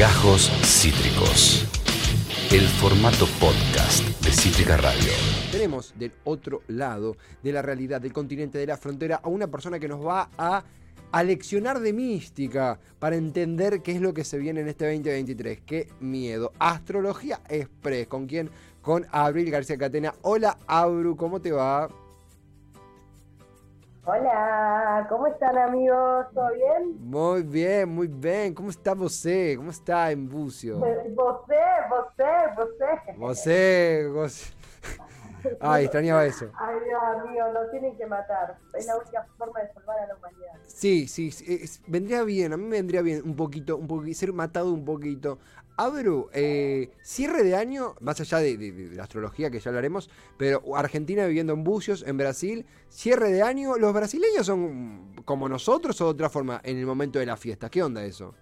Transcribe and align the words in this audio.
Gajos 0.00 0.50
Cítricos. 0.64 1.66
El 2.50 2.62
formato 2.62 3.26
podcast 3.38 4.02
de 4.24 4.30
Cítrica 4.32 4.78
Radio. 4.78 5.12
Tenemos 5.52 5.92
del 5.94 6.12
otro 6.24 6.62
lado 6.68 7.18
de 7.42 7.52
la 7.52 7.60
realidad, 7.60 8.00
del 8.00 8.14
continente, 8.14 8.56
de 8.56 8.66
la 8.66 8.78
frontera, 8.78 9.20
a 9.22 9.28
una 9.28 9.48
persona 9.48 9.78
que 9.78 9.88
nos 9.88 10.02
va 10.02 10.30
a 10.38 10.64
aleccionar 11.12 11.80
de 11.80 11.92
mística 11.92 12.80
para 12.98 13.16
entender 13.16 13.82
qué 13.82 13.92
es 13.92 14.00
lo 14.00 14.14
que 14.14 14.24
se 14.24 14.38
viene 14.38 14.62
en 14.62 14.68
este 14.68 14.86
2023. 14.86 15.60
Qué 15.66 15.88
miedo. 16.00 16.52
Astrología 16.58 17.42
Express. 17.50 18.06
¿Con 18.06 18.26
quién? 18.26 18.48
Con 18.80 19.06
Abril 19.10 19.50
García 19.50 19.76
Catena. 19.76 20.14
Hola, 20.22 20.56
Abru, 20.66 21.14
¿cómo 21.14 21.42
te 21.42 21.52
va? 21.52 21.90
Hola, 24.04 25.06
¿cómo 25.08 25.26
están 25.26 25.58
amigos? 25.58 26.26
¿Todo 26.34 26.48
bien? 26.54 26.96
Muy 27.00 27.42
bien, 27.42 27.88
muy 27.88 28.06
bien. 28.08 28.54
¿Cómo 28.54 28.70
está 28.70 28.94
vosé? 28.94 29.54
¿Cómo 29.56 29.70
está 29.70 30.10
en 30.10 30.28
Bucio? 30.28 30.78
Vosé, 30.78 31.14
vosé, 31.14 32.34
vosé. 32.56 33.16
Vosé, 33.18 34.08
vosé. 34.12 34.52
Ay, 35.60 35.84
extrañaba 35.84 36.24
eso. 36.24 36.50
Ay, 36.58 36.76
Dios 36.86 37.30
mío, 37.30 37.44
lo 37.52 37.70
tienen 37.70 37.96
que 37.96 38.06
matar. 38.06 38.56
Es 38.74 38.86
la 38.86 38.96
única 38.96 39.26
forma 39.36 39.60
de 39.60 39.72
salvar 39.72 39.98
a 40.00 40.06
la 40.06 40.16
humanidad. 40.16 40.52
Sí, 40.66 41.06
sí, 41.06 41.30
sí, 41.30 41.44
es- 41.62 41.82
vendría 41.86 42.22
bien, 42.24 42.52
a 42.52 42.56
mí 42.56 42.64
me 42.64 42.76
vendría 42.76 43.02
bien 43.02 43.22
un 43.24 43.36
poquito, 43.36 43.76
un 43.76 43.86
poquito, 43.86 44.18
ser 44.18 44.32
matado 44.32 44.72
un 44.72 44.84
poquito. 44.84 45.38
Abru, 45.84 46.28
eh, 46.34 46.90
cierre 47.02 47.42
de 47.42 47.56
año, 47.56 47.94
más 48.00 48.20
allá 48.20 48.38
de, 48.38 48.90
la 48.94 49.04
astrología 49.04 49.50
que 49.50 49.60
ya 49.60 49.70
hablaremos, 49.70 50.10
pero 50.36 50.76
Argentina 50.76 51.24
viviendo 51.24 51.54
en 51.54 51.64
Bucios, 51.64 52.04
en 52.06 52.18
Brasil, 52.18 52.66
cierre 52.88 53.30
de 53.32 53.42
año, 53.42 53.76
¿los 53.78 53.94
brasileños 53.94 54.44
son 54.44 55.16
como 55.24 55.48
nosotros 55.48 55.98
o 56.02 56.04
de 56.04 56.10
otra 56.10 56.28
forma 56.28 56.60
en 56.64 56.76
el 56.76 56.84
momento 56.84 57.18
de 57.18 57.24
la 57.24 57.36
fiesta? 57.38 57.70
¿Qué 57.70 57.82
onda 57.82 58.04
eso? 58.04 58.34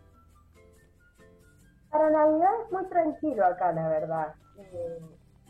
Para 1.90 2.10
Navidad 2.10 2.50
es 2.66 2.72
muy 2.72 2.84
tranquilo 2.88 3.46
acá, 3.46 3.72
la 3.72 3.88
verdad. 3.88 4.34
Eh, 4.58 4.98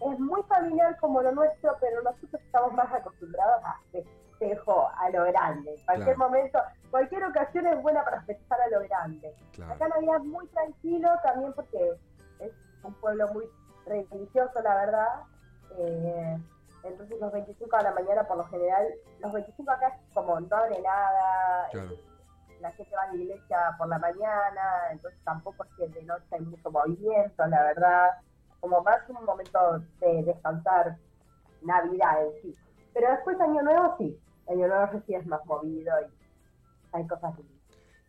es 0.01 0.19
muy 0.21 0.43
familiar 0.45 0.97
como 1.01 1.23
lo 1.23 1.33
nuestro, 1.33 1.77
pero 1.81 2.03
nosotros 2.03 2.41
estamos 2.43 2.73
más 2.75 2.93
acostumbrados 2.93 3.63
a 3.65 3.81
festejo 3.93 4.89
a 4.97 5.11
lo 5.11 5.25
grande. 5.25 5.75
En 5.75 5.85
cualquier 5.85 6.15
Claro. 6.17 6.31
momento, 6.31 6.59
cualquier 6.91 7.25
ocasión 7.25 7.67
es 7.67 7.83
buena 7.83 8.05
para 8.05 8.23
festejar 8.23 8.61
a 8.61 8.69
lo 8.69 8.81
grande. 8.81 9.35
Acá 9.69 9.89
Navidad 9.89 10.17
es 10.17 10.25
muy 10.25 10.47
tranquilo 10.49 11.09
también 11.23 11.53
porque 11.55 11.99
es 12.39 12.53
un 12.85 12.95
pueblo 12.95 13.27
muy 13.33 13.45
religioso, 13.87 14.61
la 14.63 14.75
verdad. 14.77 15.09
Eh, 15.77 16.39
entonces 16.85 17.19
los 17.21 17.33
25 17.33 17.77
de 17.77 17.83
la 17.83 17.91
mañana 17.93 18.25
por 18.25 18.37
lo 18.37 18.45
general, 18.47 18.87
los 19.19 19.33
25 19.33 19.71
acá 19.71 19.89
es 19.89 20.15
como 20.15 20.39
no 20.41 20.57
abre 20.57 20.81
nada, 20.81 21.69
Claro. 21.73 21.91
eh, 21.93 22.05
la 22.61 22.71
gente 22.73 22.95
va 22.97 23.03
a 23.03 23.07
la 23.09 23.15
iglesia 23.17 23.75
por 23.77 23.89
la 23.89 23.99
mañana, 23.99 24.63
entonces 24.93 25.19
tampoco 25.25 25.65
es 25.65 25.71
que 25.77 25.89
de 25.89 26.03
noche 26.05 26.25
hay 26.31 26.41
mucho 26.41 26.71
movimiento, 26.71 27.47
la 27.47 27.63
verdad. 27.65 28.11
Como 28.61 28.83
más 28.83 28.99
un 29.09 29.25
momento 29.25 29.59
de 30.01 30.23
descansar 30.25 30.97
Navidad 31.63 32.25
en 32.27 32.43
sí. 32.43 32.55
Pero 32.95 33.11
después 33.11 33.41
Año 33.41 33.63
Nuevo 33.63 33.95
sí, 33.99 34.19
Año 34.49 34.67
Nuevo 34.67 35.01
sí 35.07 35.15
es 35.15 35.27
más 35.27 35.45
movido 35.47 35.93
y 36.03 36.97
hay 36.97 37.07
cosas 37.07 37.37
lindas. 37.37 37.55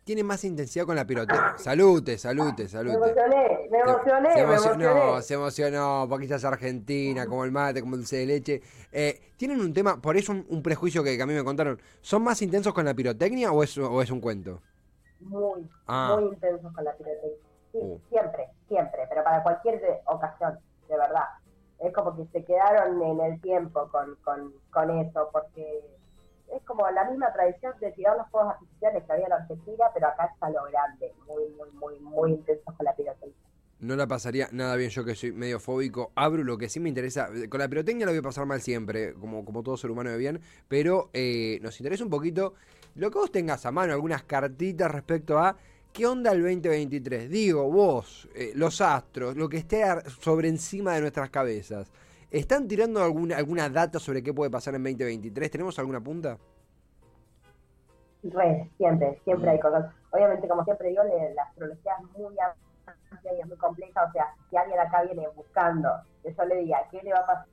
Tiene 0.02 0.24
más 0.24 0.42
intensidad 0.44 0.86
con 0.86 0.96
la 0.96 1.04
pirotecnia. 1.06 1.54
Salute, 1.58 2.18
salute, 2.18 2.64
Me 2.64 2.68
salute. 2.68 2.94
emocioné, 2.96 3.68
me 3.70 3.78
emocioné, 3.78 4.32
se 4.32 4.34
me 4.34 4.42
emocionó, 4.54 4.90
emocioné. 4.90 5.22
se 5.22 5.34
emocionó, 5.34 6.06
porque 6.08 6.24
ella 6.24 6.36
es 6.36 6.44
argentina, 6.44 7.26
como 7.26 7.44
el 7.44 7.52
mate, 7.52 7.80
como 7.80 7.94
el 7.94 8.00
dulce 8.00 8.16
de 8.16 8.26
leche. 8.26 8.62
Eh, 8.90 9.20
¿Tienen 9.36 9.60
un 9.60 9.72
tema, 9.72 10.00
por 10.00 10.16
eso 10.16 10.32
un, 10.32 10.44
un 10.48 10.62
prejuicio 10.64 11.04
que, 11.04 11.16
que 11.16 11.22
a 11.22 11.26
mí 11.26 11.34
me 11.34 11.44
contaron, 11.44 11.80
¿son 12.00 12.24
más 12.24 12.42
intensos 12.42 12.74
con 12.74 12.84
la 12.86 12.94
pirotecnia 12.94 13.52
o 13.52 13.62
es, 13.62 13.76
o 13.78 14.02
es 14.02 14.10
un 14.10 14.20
cuento? 14.20 14.60
muy, 15.20 15.68
Ah. 15.86 16.16
muy 16.18 16.30
intensos 16.32 16.72
con 16.72 16.82
la 16.82 16.92
pirotecnia. 16.94 17.36
Sí, 17.72 17.78
Uh. 17.78 17.98
siempre, 18.08 18.48
siempre, 18.68 19.02
pero 19.08 19.22
para 19.24 19.42
cualquier 19.42 19.80
de- 19.80 20.00
ocasión, 20.06 20.58
de 20.88 20.96
verdad. 20.96 21.24
Es 21.78 21.92
como 21.94 22.14
que 22.16 22.26
se 22.32 22.44
quedaron 22.44 23.00
en 23.02 23.20
el 23.20 23.40
tiempo 23.40 23.88
con, 23.90 24.16
con, 24.24 24.52
con 24.70 24.90
eso, 24.98 25.28
porque 25.32 25.80
es 26.54 26.62
como 26.64 26.88
la 26.90 27.04
misma 27.04 27.32
tradición 27.32 27.72
de 27.80 27.92
tirar 27.92 28.16
los 28.16 28.28
fuegos 28.30 28.52
artificiales 28.54 29.04
que 29.04 29.12
había 29.12 29.26
en 29.26 29.32
Argentina, 29.32 29.84
pero 29.94 30.08
acá 30.08 30.26
está 30.26 30.50
lo 30.50 30.64
grande, 30.64 31.14
muy, 31.26 31.48
muy, 31.56 31.70
muy, 31.72 32.00
muy 32.00 32.30
intensos 32.32 32.74
con 32.74 32.84
la 32.84 32.92
pirotecnia. 32.94 33.34
No 33.78 33.96
la 33.96 34.06
pasaría 34.06 34.48
nada 34.52 34.76
bien 34.76 34.90
yo 34.90 35.06
que 35.06 35.14
soy 35.14 35.32
medio 35.32 35.58
fóbico. 35.58 36.12
Abro 36.14 36.44
lo 36.44 36.58
que 36.58 36.68
sí 36.68 36.80
me 36.80 36.90
interesa. 36.90 37.30
Con 37.48 37.60
la 37.60 37.68
pirotecnia 37.68 38.04
la 38.04 38.12
voy 38.12 38.18
a 38.18 38.22
pasar 38.22 38.44
mal 38.44 38.60
siempre, 38.60 39.14
como, 39.14 39.42
como 39.42 39.62
todo 39.62 39.78
ser 39.78 39.90
humano 39.90 40.10
de 40.10 40.18
bien. 40.18 40.40
Pero 40.68 41.08
eh, 41.14 41.58
nos 41.62 41.80
interesa 41.80 42.04
un 42.04 42.10
poquito 42.10 42.52
lo 42.96 43.10
que 43.10 43.18
vos 43.18 43.32
tengas 43.32 43.64
a 43.64 43.70
mano, 43.72 43.94
algunas 43.94 44.24
cartitas 44.24 44.90
respecto 44.90 45.38
a 45.38 45.56
qué 45.92 46.06
onda 46.06 46.32
el 46.32 46.42
2023. 46.42 47.30
Digo, 47.30 47.70
vos, 47.70 48.28
eh, 48.34 48.52
los 48.54 48.80
astros, 48.80 49.36
lo 49.36 49.48
que 49.48 49.58
esté 49.58 49.84
sobre 50.20 50.48
encima 50.48 50.94
de 50.94 51.00
nuestras 51.00 51.30
cabezas. 51.30 51.90
¿Están 52.30 52.68
tirando 52.68 53.02
alguna, 53.02 53.36
alguna 53.36 53.68
data 53.68 53.98
sobre 53.98 54.22
qué 54.22 54.32
puede 54.32 54.50
pasar 54.50 54.74
en 54.74 54.84
2023? 54.84 55.50
¿Tenemos 55.50 55.78
alguna 55.78 56.00
punta? 56.00 56.38
Re, 58.22 58.70
siempre, 58.76 59.20
siempre 59.24 59.50
hay 59.50 59.60
cosas. 59.60 59.92
Obviamente, 60.10 60.46
como 60.46 60.64
siempre 60.64 60.90
digo, 60.90 61.02
la 61.02 61.42
astrología 61.42 61.92
es 61.98 62.18
muy 62.18 62.36
amplia 62.38 63.34
y 63.36 63.40
es 63.40 63.46
muy 63.46 63.56
compleja. 63.56 64.04
O 64.04 64.12
sea, 64.12 64.26
si 64.48 64.56
alguien 64.56 64.78
acá 64.78 65.02
viene 65.02 65.26
buscando 65.34 65.88
yo 66.24 66.44
le 66.44 66.56
diga 66.56 66.78
qué 66.90 67.00
le 67.02 67.12
va 67.12 67.20
a 67.20 67.26
pasar 67.26 67.46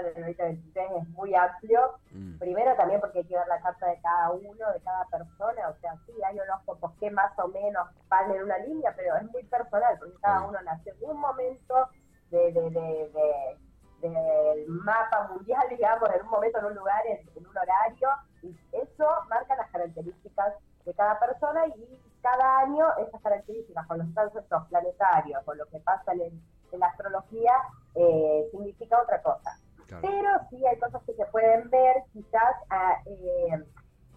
en 0.00 0.06
el 0.06 0.14
2023 0.14 0.90
es 1.02 1.08
muy 1.10 1.34
amplio. 1.34 1.98
Mm. 2.10 2.38
Primero 2.38 2.74
también 2.76 3.00
porque 3.00 3.18
hay 3.20 3.24
que 3.24 3.36
ver 3.36 3.46
la 3.48 3.60
carta 3.60 3.86
de 3.86 4.00
cada 4.00 4.30
uno, 4.32 4.72
de 4.72 4.80
cada 4.80 5.04
persona. 5.06 5.68
O 5.68 5.74
sea, 5.80 5.94
sí, 6.06 6.12
hay 6.22 6.38
horóscopos 6.40 6.92
que 7.00 7.10
más 7.10 7.32
o 7.38 7.48
menos 7.48 7.88
van 8.08 8.30
en 8.30 8.42
una 8.42 8.58
línea, 8.58 8.92
pero 8.96 9.16
es 9.16 9.30
muy 9.30 9.42
personal 9.44 9.96
porque 9.98 10.14
cada 10.20 10.42
uno 10.46 10.58
nació 10.62 10.92
en 10.94 11.10
un 11.10 11.20
momento 11.20 11.88
de, 12.30 12.52
de, 12.52 12.70
de, 12.70 13.10
de- 13.12 13.58
del 14.00 14.66
mapa 14.68 15.28
mundial, 15.32 15.62
digamos, 15.70 16.10
en 16.14 16.22
un 16.22 16.28
momento, 16.28 16.58
en 16.58 16.64
un 16.66 16.74
lugar, 16.74 17.06
en, 17.06 17.26
en 17.36 17.46
un 17.46 17.56
horario, 17.56 18.08
y 18.42 18.54
eso 18.72 19.08
marca 19.30 19.56
las 19.56 19.70
características 19.70 20.54
de 20.84 20.92
cada 20.92 21.18
persona 21.18 21.66
y 21.68 21.98
cada 22.20 22.58
año 22.60 22.86
esas 22.98 23.20
características 23.22 23.86
con 23.86 23.98
los 23.98 24.12
tránsitos 24.12 24.66
planetarios, 24.68 25.42
con 25.44 25.56
lo 25.56 25.64
que 25.66 25.78
pasa 25.80 26.12
en, 26.12 26.42
en 26.72 26.80
la 26.80 26.86
astrología, 26.88 27.52
eh, 27.94 28.46
significa 28.50 29.00
otra 29.00 29.22
cosa. 29.22 29.58
Claro. 29.86 30.02
Pero 30.08 30.30
sí 30.50 30.66
hay 30.66 30.78
cosas 30.78 31.02
que 31.04 31.14
se 31.14 31.24
pueden 31.26 31.68
ver, 31.70 31.96
quizás 32.12 32.56
eh, 33.06 33.64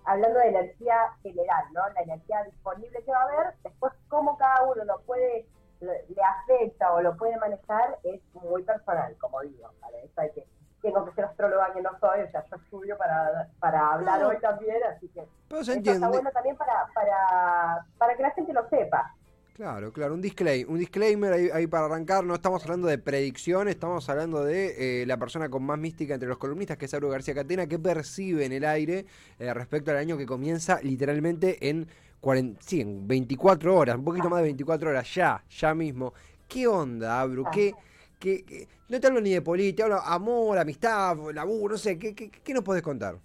hablando 0.05 0.39
de 0.39 0.47
energía 0.47 0.97
general, 1.21 1.65
¿no? 1.73 1.87
La 1.89 2.01
energía 2.01 2.43
disponible 2.43 3.03
que 3.03 3.11
va 3.11 3.21
a 3.21 3.23
haber, 3.23 3.53
después 3.63 3.93
cómo 4.07 4.37
cada 4.37 4.63
uno 4.63 4.83
lo 4.85 4.99
puede, 5.01 5.45
lo- 5.81 5.91
le 5.91 6.21
afecta 6.23 6.93
o 6.93 7.01
lo 7.01 7.15
puede 7.17 7.37
manejar 7.37 7.97
es 8.03 8.21
muy 8.33 8.63
personal, 8.63 9.15
como 9.19 9.41
digo. 9.41 9.69
Para 9.81 9.97
eso 9.97 10.13
hay 10.21 10.31
que, 10.31 10.47
tengo 10.81 11.03
que 11.05 11.11
ser 11.13 11.25
astróloga 11.25 11.73
que 11.73 11.81
no 11.81 11.91
soy, 11.99 12.21
o 12.21 12.31
sea, 12.31 12.45
yo 12.45 12.55
estudio 12.55 12.97
para, 12.97 13.49
para 13.59 13.93
hablar 13.93 14.21
No. 14.21 14.27
hoy 14.29 14.39
también, 14.39 14.77
así 14.83 15.09
que 15.09 15.27
Pero 15.49 15.63
se 15.63 15.71
eso 15.71 15.77
entiende. 15.79 15.97
está 15.97 16.07
bueno 16.09 16.31
también 16.31 16.55
para, 16.55 16.87
para, 16.93 17.85
para 17.97 18.15
que 18.15 18.23
la 18.23 18.31
gente 18.31 18.53
lo 18.53 18.67
sepa. 18.69 19.13
Claro, 19.57 19.91
claro, 19.91 20.13
un 20.13 20.21
disclaimer, 20.21 20.69
un 20.69 20.77
disclaimer 20.77 21.33
ahí, 21.33 21.49
ahí 21.51 21.65
para 21.65 21.85
arrancar, 21.85 22.23
no 22.23 22.35
estamos 22.35 22.63
hablando 22.63 22.87
de 22.87 22.99
predicciones, 22.99 23.73
estamos 23.73 24.07
hablando 24.07 24.45
de 24.45 25.01
eh, 25.01 25.05
la 25.07 25.17
persona 25.17 25.49
con 25.49 25.63
más 25.63 25.79
mística 25.79 26.13
entre 26.13 26.29
los 26.29 26.37
columnistas, 26.37 26.77
que 26.77 26.85
es 26.85 26.93
Abru 26.93 27.09
García 27.09 27.33
Catena, 27.33 27.65
que 27.65 27.79
percibe 27.79 28.45
en 28.45 28.51
el 28.51 28.63
aire 28.63 29.07
eh, 29.39 29.51
respecto 29.55 29.89
al 29.89 29.97
año 29.97 30.15
que 30.15 30.27
comienza 30.27 30.79
literalmente 30.83 31.69
en, 31.69 31.87
40, 32.21 32.61
sí, 32.61 32.81
en 32.81 33.07
24 33.07 33.75
horas, 33.75 33.95
un 33.95 34.03
poquito 34.03 34.29
más 34.29 34.41
de 34.41 34.43
24 34.43 34.91
horas, 34.91 35.11
ya, 35.11 35.43
ya 35.49 35.73
mismo. 35.73 36.13
¿Qué 36.47 36.67
onda, 36.67 37.19
Abru? 37.19 37.45
¿Qué, 37.51 37.73
qué, 38.19 38.67
No 38.89 38.99
te 38.99 39.07
hablo 39.07 39.21
ni 39.21 39.31
de 39.31 39.41
política, 39.41 39.85
hablo 39.85 39.99
amor, 40.01 40.59
amistad, 40.59 41.17
laburo, 41.33 41.71
no 41.71 41.77
sé, 41.79 41.97
¿qué, 41.97 42.13
qué, 42.13 42.29
qué 42.29 42.53
nos 42.53 42.63
podés 42.63 42.83
contar? 42.83 43.15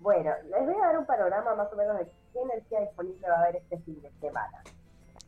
Bueno, 0.00 0.30
les 0.48 0.64
voy 0.64 0.74
a 0.74 0.86
dar 0.86 0.98
un 0.98 1.04
panorama 1.04 1.54
más 1.54 1.70
o 1.70 1.76
menos 1.76 1.98
de 1.98 2.06
qué 2.32 2.40
energía 2.40 2.80
disponible 2.80 3.28
va 3.28 3.34
a 3.34 3.42
haber 3.42 3.56
este 3.56 3.76
fin 3.80 4.00
de 4.00 4.10
semana. 4.22 4.62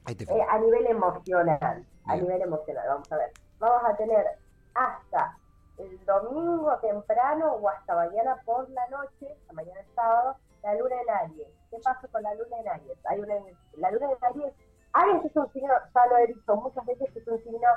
Eh, 0.08 0.46
a 0.48 0.58
nivel 0.58 0.86
emocional, 0.86 1.84
a 2.06 2.12
Bien. 2.14 2.24
nivel 2.24 2.42
emocional, 2.42 2.84
vamos 2.88 3.12
a 3.12 3.16
ver. 3.16 3.30
Vamos 3.58 3.82
a 3.84 3.96
tener 3.96 4.26
hasta 4.74 5.36
el 5.76 6.04
domingo 6.06 6.74
temprano 6.78 7.54
o 7.54 7.68
hasta 7.68 7.94
mañana 7.94 8.40
por 8.46 8.68
la 8.70 8.88
noche, 8.88 9.36
mañana 9.52 9.80
es 9.80 9.86
sábado, 9.94 10.36
la 10.62 10.74
luna 10.76 10.94
en 11.02 11.10
Aries. 11.10 11.48
¿Qué 11.70 11.78
pasa 11.84 12.08
con 12.08 12.22
la 12.22 12.34
luna 12.34 12.58
en 12.60 12.68
Aries? 12.68 12.98
Hay 13.04 13.20
una, 13.20 13.34
la 13.76 13.90
luna 13.90 14.06
en 14.10 14.24
Aries, 14.24 14.54
Aries 14.94 15.24
es 15.26 15.36
un 15.36 15.52
signo, 15.52 15.74
ya 15.94 16.06
lo 16.06 16.16
he 16.18 16.26
dicho 16.28 16.56
muchas 16.56 16.86
veces, 16.86 17.14
es 17.14 17.28
un 17.28 17.42
signo, 17.42 17.68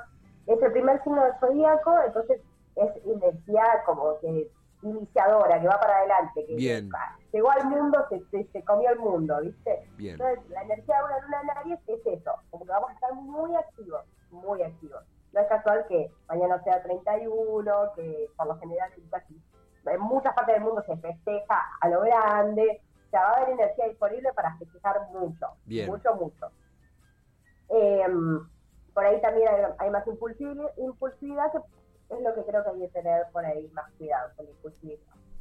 es 0.47 0.61
el 0.61 0.71
primer 0.71 1.03
signo 1.03 1.23
del 1.25 1.37
zodíaco, 1.39 2.01
entonces 2.05 2.41
es 2.75 3.05
energía 3.05 3.65
como 3.85 4.17
que 4.21 4.49
iniciadora, 4.81 5.59
que 5.61 5.67
va 5.67 5.79
para 5.79 5.97
adelante, 5.97 6.45
que 6.45 6.55
Bien. 6.55 6.89
ah, 6.95 7.15
llegó 7.31 7.51
al 7.51 7.65
mundo, 7.65 8.05
se, 8.09 8.23
se, 8.31 8.49
se 8.51 8.63
comió 8.63 8.89
el 8.91 8.99
mundo, 8.99 9.39
¿viste? 9.41 9.89
Bien. 9.97 10.13
Entonces, 10.19 10.49
la 10.49 10.61
energía 10.63 10.97
de 10.97 11.03
una 11.05 11.19
luna 11.19 11.41
en 11.43 11.49
Aries 11.57 11.79
es 11.87 11.99
eso, 12.05 12.31
como 12.49 12.65
que 12.65 12.71
vamos 12.71 12.89
a 12.89 12.93
estar 12.93 13.13
muy 13.13 13.55
activos, 13.55 14.01
muy 14.29 14.61
activos. 14.63 15.03
No 15.33 15.39
es 15.41 15.47
casual 15.47 15.85
que 15.87 16.11
mañana 16.27 16.61
sea 16.63 16.81
31, 16.83 17.91
que 17.95 18.27
por 18.35 18.47
lo 18.47 18.57
general 18.59 18.91
en 18.97 19.09
casi 19.09 19.41
en 19.85 19.99
muchas 20.01 20.33
partes 20.35 20.55
del 20.55 20.63
mundo 20.63 20.83
se 20.85 20.95
festeja 20.97 21.61
a 21.79 21.87
lo 21.89 22.01
grande, 22.01 22.81
o 23.07 23.09
sea, 23.09 23.21
va 23.23 23.29
a 23.29 23.35
haber 23.37 23.49
energía 23.49 23.87
disponible 23.87 24.31
para 24.33 24.55
festejar 24.57 25.07
mucho, 25.11 25.47
Bien. 25.65 25.87
mucho, 25.89 26.13
mucho. 26.15 26.51
Em, 27.69 28.49
por 28.93 29.05
ahí 29.05 29.21
también 29.21 29.47
hay, 29.47 29.63
hay 29.79 29.89
más 29.89 30.05
impulsivi- 30.05 30.71
impulsividad, 30.77 31.51
que 31.51 31.59
es 32.17 32.21
lo 32.21 32.33
que 32.35 32.43
creo 32.49 32.63
que 32.63 32.69
hay 32.69 32.79
que 32.79 32.87
tener 32.89 33.25
por 33.31 33.45
ahí 33.45 33.67
más 33.73 33.89
cuidado 33.97 34.29
con 34.35 34.45
la 34.45 34.51
impulsividad. 34.51 34.99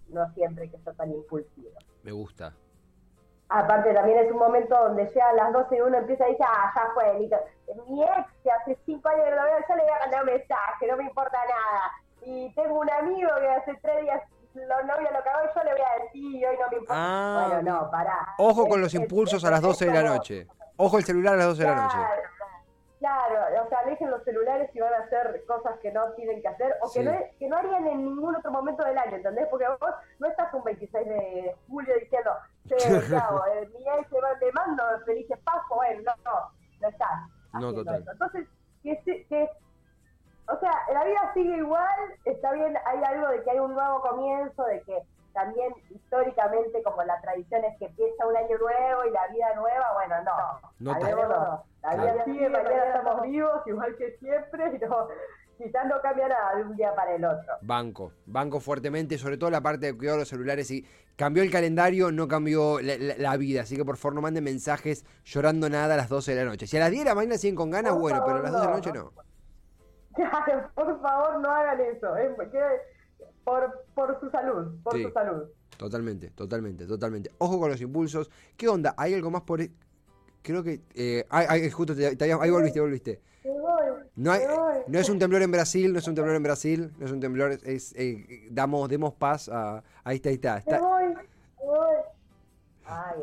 No 0.08 0.32
siempre 0.34 0.64
hay 0.64 0.70
que 0.70 0.78
ser 0.78 0.94
tan 0.96 1.10
impulsivo. 1.12 1.70
Me 2.02 2.12
gusta. 2.12 2.52
Aparte 3.48 3.92
también 3.92 4.18
es 4.24 4.30
un 4.30 4.38
momento 4.38 4.76
donde 4.76 5.02
a 5.20 5.32
las 5.32 5.52
12 5.52 5.76
y 5.76 5.80
uno 5.80 5.98
empieza 5.98 6.24
a 6.24 6.28
decir, 6.28 6.44
ah, 6.48 6.72
ya 6.74 6.82
fue. 6.94 7.18
Mi 7.88 8.02
ex, 8.04 8.26
que 8.44 8.50
hace 8.50 8.78
5 8.86 9.08
años 9.08 9.24
que 9.24 9.30
lo 9.34 9.42
veo, 9.42 9.58
yo 9.68 9.74
le 9.76 9.82
voy 9.82 9.90
a 9.92 9.98
mandar 10.00 10.20
un 10.20 10.26
mensaje, 10.26 10.86
no 10.88 10.96
me 10.96 11.02
importa 11.04 11.38
nada. 11.48 11.92
Y 12.22 12.52
tengo 12.54 12.78
un 12.78 12.90
amigo 12.90 13.28
que 13.40 13.48
hace 13.48 13.74
3 13.82 14.02
días 14.02 14.22
los 14.54 14.84
novios 14.84 15.12
lo 15.12 15.22
cagó 15.24 15.38
y 15.44 15.54
yo 15.56 15.64
le 15.64 15.72
voy 15.72 15.80
a 15.80 16.02
decir, 16.04 16.46
hoy 16.46 16.56
no 16.60 16.68
me 16.70 16.76
importa. 16.76 16.94
Ah, 16.96 17.46
bueno, 17.48 17.62
no, 17.72 17.90
pará. 17.90 18.34
Ojo 18.38 18.66
con 18.68 18.80
los 18.80 18.94
es- 18.94 19.00
impulsos 19.00 19.42
es- 19.42 19.48
a 19.48 19.50
las 19.50 19.60
es 19.60 19.66
12 19.66 19.86
de 19.86 19.92
la 19.94 20.02
noche. 20.02 20.46
Ojo 20.76 20.98
el 20.98 21.04
celular 21.04 21.34
a 21.34 21.36
las 21.38 21.46
12 21.46 21.62
de 21.64 21.68
la 21.68 21.82
noche. 21.82 21.96
Claro, 23.00 23.34
claro, 23.34 23.64
o 23.64 23.68
sea, 23.70 23.82
dejen 23.84 24.10
los 24.10 24.22
celulares 24.24 24.70
y 24.74 24.78
van 24.80 24.92
a 24.92 24.98
hacer 24.98 25.42
cosas 25.46 25.78
que 25.80 25.90
no 25.90 26.12
tienen 26.12 26.42
que 26.42 26.48
hacer 26.48 26.76
o 26.82 26.86
Sí. 26.88 26.98
que, 27.00 27.04
no, 27.06 27.12
que 27.38 27.48
no 27.48 27.56
harían 27.56 27.86
en 27.86 28.04
ningún 28.04 28.36
otro 28.36 28.52
momento 28.52 28.84
del 28.84 28.96
año, 28.98 29.16
¿entendés? 29.16 29.48
Porque 29.48 29.66
vos 29.68 29.94
no 30.18 30.28
estás 30.28 30.52
un 30.52 30.62
26 30.62 31.08
de 31.08 31.56
julio 31.68 31.94
diciendo, 31.98 32.30
che, 32.68 32.76
chao, 33.10 33.42
eh, 33.46 33.66
le 33.72 34.20
va- 34.20 34.34
le 34.38 34.52
mando 34.52 34.84
felices 35.06 35.38
paso, 35.44 35.74
bueno, 35.74 36.02
no, 36.24 36.30
no, 36.30 36.50
no 36.82 36.88
estás. 36.88 37.20
No, 37.54 37.72
total. 37.74 38.02
eso. 38.02 38.12
Entonces, 38.12 38.46
que, 38.82 39.02
se- 39.02 39.24
que, 39.28 39.48
o 40.48 40.56
sea, 40.58 40.72
la 40.92 41.02
vida 41.04 41.30
sigue 41.32 41.56
igual, 41.56 41.98
está 42.26 42.52
bien, 42.52 42.76
hay 42.84 43.02
algo 43.02 43.28
de 43.28 43.42
que 43.42 43.50
hay 43.50 43.60
un 43.60 43.72
nuevo 43.74 44.02
comienzo, 44.02 44.62
de 44.64 44.82
que 44.82 45.02
también 45.32 45.72
históricamente 45.88 46.82
como 46.82 47.02
la 47.04 47.18
tradición 47.22 47.64
es 47.64 47.78
que 47.78 47.86
empieza 47.86 48.26
un 48.26 48.36
año 48.36 48.58
nuevo 48.58 49.04
y 49.06 49.10
la 49.10 49.26
vida 49.28 49.54
nueva, 49.54 49.86
bueno, 49.94 50.16
no. 50.22 50.60
No 50.80 50.98
tan- 50.98 51.60
Hablemos, 51.82 52.06
La 52.16 52.24
vida 52.24 52.24
Claro. 52.24 52.32
sigue, 52.32 52.48
mañana 52.50 52.84
estamos 52.96 53.22
vivos, 53.22 53.52
igual 53.66 53.96
que 53.96 54.16
siempre, 54.18 54.78
no, 54.88 55.08
quizás 55.58 55.86
no 55.86 56.00
cambia 56.02 56.28
nada 56.28 56.56
de 56.56 56.64
un 56.64 56.76
día 56.76 56.94
para 56.94 57.14
el 57.14 57.24
otro. 57.24 57.52
Banco, 57.62 58.12
banco 58.26 58.60
fuertemente, 58.60 59.16
sobre 59.18 59.36
todo 59.38 59.50
la 59.50 59.60
parte 59.60 59.86
de 59.86 59.96
cuidado 59.96 60.16
de 60.18 60.22
los 60.22 60.28
celulares. 60.28 60.70
Y 60.70 60.86
cambió 61.16 61.42
el 61.42 61.50
calendario, 61.50 62.12
no 62.12 62.28
cambió 62.28 62.80
la, 62.80 62.96
la- 62.98 63.16
la 63.16 63.36
vida. 63.36 63.62
Así 63.62 63.76
que 63.76 63.84
por 63.84 63.96
favor 63.96 64.14
no 64.14 64.20
manden 64.22 64.44
mensajes 64.44 65.04
llorando 65.24 65.68
nada 65.68 65.94
a 65.94 65.96
las 65.96 66.08
12 66.08 66.34
de 66.34 66.44
la 66.44 66.50
noche. 66.50 66.66
Si 66.66 66.76
a 66.76 66.80
las 66.80 66.90
10 66.90 67.04
de 67.04 67.10
la 67.10 67.14
mañana 67.14 67.36
siguen 67.38 67.56
con 67.56 67.70
ganas, 67.70 67.92
Por 67.92 68.00
bueno, 68.02 68.22
pero 68.24 68.38
a 68.38 68.42
las 68.42 68.52
12 68.52 68.60
de 68.60 68.66
la 68.66 68.70
no. 68.70 68.76
noche 68.78 68.92
no. 68.92 69.12
Claro, 70.14 70.70
por 70.74 71.00
favor, 71.00 71.40
no 71.40 71.50
hagan 71.50 71.80
eso, 71.80 72.16
eh, 72.16 72.34
por, 73.44 73.84
por 73.94 74.18
su 74.20 74.28
salud, 74.30 74.82
por 74.82 74.94
Sí. 74.94 75.04
su 75.04 75.10
salud. 75.12 75.44
Totalmente, 75.76 76.30
totalmente, 76.30 76.84
totalmente. 76.86 77.30
Ojo 77.38 77.58
con 77.60 77.70
los 77.70 77.80
impulsos. 77.80 78.28
¿Qué 78.56 78.68
onda? 78.68 78.94
¿Hay 78.98 79.14
algo 79.14 79.30
más 79.30 79.42
por.? 79.42 79.60
Creo 80.42 80.62
que. 80.62 80.80
eh, 80.94 81.24
ay, 81.30 81.46
ay, 81.48 81.70
justo 81.70 81.94
te- 81.94 82.16
te 82.16 82.24
ahí 82.32 82.50
volviste, 82.50 82.80
volviste. 82.80 83.20
No, 84.16 84.32
hay- 84.32 84.42
no 84.88 84.98
es 84.98 85.08
un 85.08 85.18
temblor 85.18 85.42
en 85.42 85.50
Brasil, 85.50 85.92
no 85.92 85.98
es 85.98 86.06
un 86.08 86.14
temblor 86.14 86.36
en 86.36 86.42
Brasil, 86.42 86.92
no 86.98 87.06
es 87.06 87.12
un 87.12 87.20
temblor, 87.20 87.52
es, 87.52 87.62
es, 87.64 87.94
eh, 87.96 88.48
damos, 88.50 88.88
demos 88.88 89.14
paz 89.14 89.48
a, 89.48 89.82
ahí 90.04 90.16
está, 90.16 90.28
ahí 90.30 90.34
está, 90.36 90.58
está-. 90.58 90.76
Ay, 92.84 93.14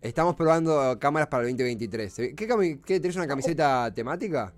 estamos 0.00 0.36
probando 0.36 0.98
cámaras 1.00 1.28
para 1.28 1.42
el 1.44 1.50
2023. 1.50 2.14
¿Qué, 2.14 2.80
qué 2.84 3.00
tenés 3.00 3.16
una 3.16 3.26
camiseta 3.26 3.92
temática? 3.92 4.52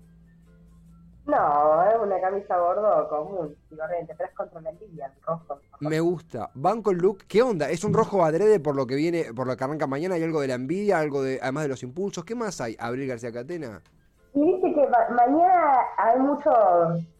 No, 1.27 1.83
es 1.89 1.97
una 2.01 2.21
camisa 2.21 2.57
gordo 2.57 3.09
común 3.09 3.55
y 3.69 3.75
corriente, 3.77 4.13
pero 4.17 4.29
es 4.29 4.35
contra 4.35 4.61
la 4.61 4.69
envidia, 4.69 5.07
el 5.07 5.21
rojo. 5.23 5.59
Me 5.81 5.99
gusta. 5.99 6.49
Banco 6.53 6.91
el 6.91 6.97
look, 6.97 7.19
¿qué 7.27 7.41
onda? 7.41 7.69
¿Es 7.69 7.83
un 7.83 7.93
rojo 7.93 8.23
adrede 8.23 8.59
por 8.61 8.75
lo 8.75 8.87
que 8.87 8.95
viene, 8.95 9.25
por 9.35 9.45
lo 9.45 9.55
que 9.57 9.63
arranca 9.63 9.87
mañana? 9.87 10.15
¿Hay 10.15 10.23
algo 10.23 10.39
de 10.41 10.47
la 10.47 10.53
envidia, 10.53 10.99
algo 10.99 11.21
de, 11.21 11.39
además 11.41 11.63
de 11.63 11.69
los 11.69 11.83
impulsos? 11.83 12.23
¿Qué 12.23 12.33
más 12.33 12.61
hay? 12.61 12.77
Abril 12.79 13.07
García 13.09 13.31
Catena. 13.33 13.81
Y 14.33 14.41
viste 14.41 14.73
que 14.73 14.87
ma- 14.87 15.09
mañana 15.15 15.73
hay 15.97 16.19
mucho 16.19 16.49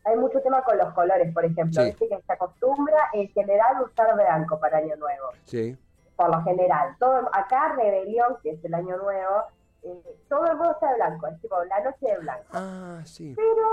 hay 0.06 0.16
mucho 0.18 0.40
tema 0.42 0.64
con 0.64 0.78
los 0.78 0.94
colores, 0.94 1.34
por 1.34 1.44
ejemplo. 1.44 1.82
Sí. 1.82 1.88
Viste 1.90 2.08
que 2.08 2.22
se 2.22 2.34
acostumbra 2.34 3.10
en 3.14 3.28
general 3.30 3.84
usar 3.84 4.16
blanco 4.16 4.58
para 4.60 4.78
Año 4.78 4.96
Nuevo, 4.96 5.28
Sí. 5.44 5.76
por 6.16 6.30
lo 6.30 6.42
general. 6.44 6.96
Todo 7.00 7.28
Acá 7.34 7.74
Rebelión, 7.76 8.38
que 8.42 8.52
es 8.52 8.64
el 8.64 8.74
Año 8.74 8.96
Nuevo, 8.98 9.44
eh, 9.88 10.18
todo 10.28 10.46
el 10.46 10.58
mundo 10.58 10.72
está 10.72 10.90
de 10.90 10.96
blanco, 10.96 11.28
es 11.28 11.42
tipo 11.42 11.64
la 11.64 11.80
noche 11.82 12.06
de 12.06 12.18
blanco. 12.20 12.48
Ah, 12.54 13.02
sí. 13.06 13.34
Pero 13.36 13.68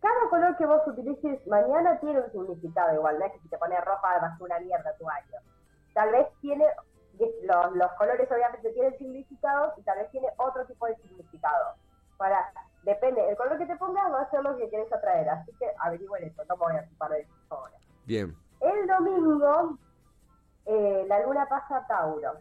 cada 0.00 0.30
color 0.30 0.56
que 0.56 0.66
vos 0.66 0.86
utilices 0.86 1.46
mañana 1.46 1.98
tiene 2.00 2.20
un 2.20 2.30
significado 2.30 2.94
igual, 2.94 3.18
no 3.18 3.26
es 3.26 3.32
que 3.32 3.40
si 3.40 3.48
te 3.48 3.58
pones 3.58 3.84
rojo 3.84 4.02
va 4.02 4.26
a 4.26 4.36
una 4.40 4.60
mierda 4.60 4.96
tu 4.98 5.08
año. 5.08 5.38
Tal 5.94 6.12
vez 6.12 6.26
tiene, 6.40 6.64
los, 7.42 7.76
los 7.76 7.92
colores 7.92 8.30
obviamente 8.30 8.72
tienen 8.72 8.96
significados 8.98 9.76
y 9.78 9.82
tal 9.82 9.98
vez 9.98 10.10
tiene 10.10 10.28
otro 10.36 10.64
tipo 10.66 10.86
de 10.86 10.96
significado. 10.96 11.74
Para, 12.16 12.52
depende, 12.82 13.28
el 13.28 13.36
color 13.36 13.58
que 13.58 13.66
te 13.66 13.76
pongas 13.76 14.12
va 14.12 14.22
a 14.22 14.30
ser 14.30 14.42
lo 14.42 14.56
que 14.56 14.68
querés 14.70 14.92
atraer, 14.92 15.28
así 15.28 15.52
que 15.58 15.66
averigüen 15.78 16.24
eso, 16.24 16.42
no 16.48 16.56
me 16.56 16.64
voy 16.64 16.76
a 16.76 16.80
ocupar 16.80 17.10
de 17.10 17.20
eso 17.20 17.32
ahora. 17.50 17.74
Bien. 18.04 18.36
El 18.60 18.86
domingo, 18.86 19.78
eh, 20.66 21.04
la 21.08 21.22
luna 21.24 21.46
pasa 21.48 21.78
a 21.78 21.86
Tauro. 21.86 22.32